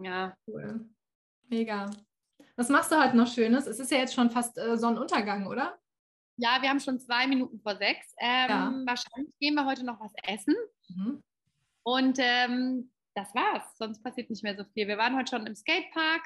[0.00, 0.36] Ja.
[0.46, 0.86] Cool.
[1.48, 1.90] Mega.
[2.56, 3.66] Was machst du heute noch Schönes?
[3.66, 5.78] Es ist ja jetzt schon fast äh, Sonnenuntergang, oder?
[6.36, 8.14] Ja, wir haben schon zwei Minuten vor sechs.
[8.18, 8.82] Ähm, ja.
[8.86, 10.54] Wahrscheinlich gehen wir heute noch was essen.
[10.88, 11.22] Mhm.
[11.84, 13.76] Und ähm, das war's.
[13.76, 14.86] Sonst passiert nicht mehr so viel.
[14.86, 16.22] Wir waren heute schon im Skatepark.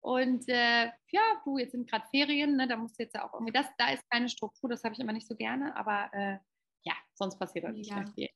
[0.00, 2.68] Und äh, ja, du, jetzt sind gerade Ferien, ne?
[2.68, 5.00] da musst du jetzt ja auch irgendwie, das, da ist keine Struktur, das habe ich
[5.00, 6.38] immer nicht so gerne, aber äh,
[6.84, 8.28] ja, sonst passiert heute nicht mehr viel.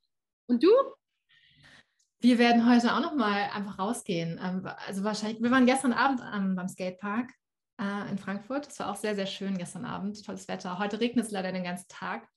[0.48, 0.70] Und du?
[2.22, 4.40] Wir werden heute auch noch mal einfach rausgehen.
[4.42, 6.20] Ähm, also wahrscheinlich, wir waren gestern Abend
[6.56, 7.32] beim Skatepark
[7.80, 8.66] äh, in Frankfurt.
[8.68, 10.24] Das war auch sehr, sehr schön gestern Abend.
[10.24, 10.78] Tolles Wetter.
[10.78, 12.28] Heute regnet es leider den ganzen Tag.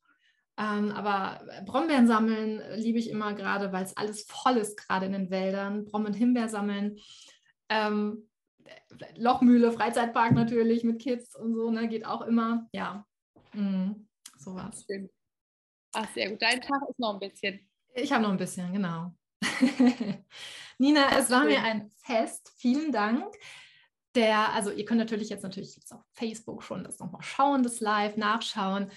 [0.57, 5.11] Ähm, aber Brombeeren sammeln liebe ich immer gerade, weil es alles voll ist, gerade in
[5.11, 5.85] den Wäldern.
[5.85, 6.97] Brombeeren, Himbeer sammeln.
[7.69, 8.27] Ähm,
[9.17, 12.67] Lochmühle, Freizeitpark natürlich mit Kids und so, ne, geht auch immer.
[12.71, 13.05] Ja,
[13.53, 14.07] mhm.
[14.35, 14.87] sowas.
[15.93, 16.41] Ach, sehr gut.
[16.41, 17.59] Dein Tag ist noch ein bisschen.
[17.93, 19.13] Ich habe noch ein bisschen, genau.
[20.77, 22.51] Nina, es war mir ein Fest.
[22.57, 23.33] Vielen Dank.
[24.15, 27.81] Der, also ihr könnt natürlich jetzt natürlich jetzt auf Facebook schon das nochmal schauen, das
[27.81, 28.91] Live nachschauen.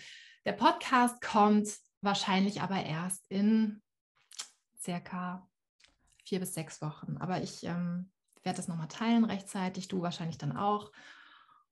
[0.44, 1.68] Der Podcast kommt
[2.00, 3.82] wahrscheinlich aber erst in
[4.80, 5.48] circa
[6.24, 7.16] vier bis sechs Wochen.
[7.18, 8.10] Aber ich ähm,
[8.42, 10.92] werde das nochmal teilen rechtzeitig, du wahrscheinlich dann auch.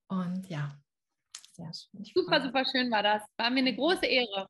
[0.08, 0.76] Und ja,
[1.52, 2.02] sehr schön.
[2.02, 3.22] Ich super, super schön war das.
[3.36, 4.48] War mir eine große Ehre.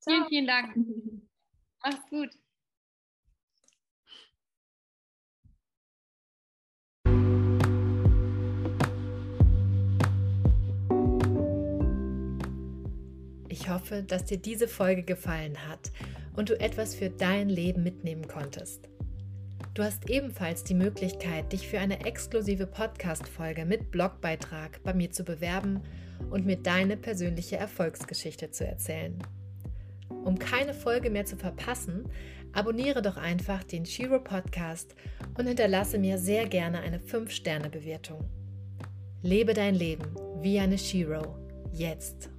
[0.00, 0.14] Ciao.
[0.14, 0.76] Vielen, vielen Dank.
[1.82, 2.30] Mach's gut.
[13.48, 15.90] Ich hoffe, dass dir diese Folge gefallen hat
[16.36, 18.88] und du etwas für dein Leben mitnehmen konntest.
[19.74, 25.24] Du hast ebenfalls die Möglichkeit, dich für eine exklusive Podcast-Folge mit Blogbeitrag bei mir zu
[25.24, 25.82] bewerben
[26.30, 29.18] und mir deine persönliche Erfolgsgeschichte zu erzählen.
[30.24, 32.08] Um keine Folge mehr zu verpassen,
[32.52, 34.94] abonniere doch einfach den Shiro Podcast
[35.38, 38.28] und hinterlasse mir sehr gerne eine 5-Sterne-Bewertung.
[39.22, 41.36] Lebe dein Leben wie eine Shiro.
[41.72, 42.30] Jetzt.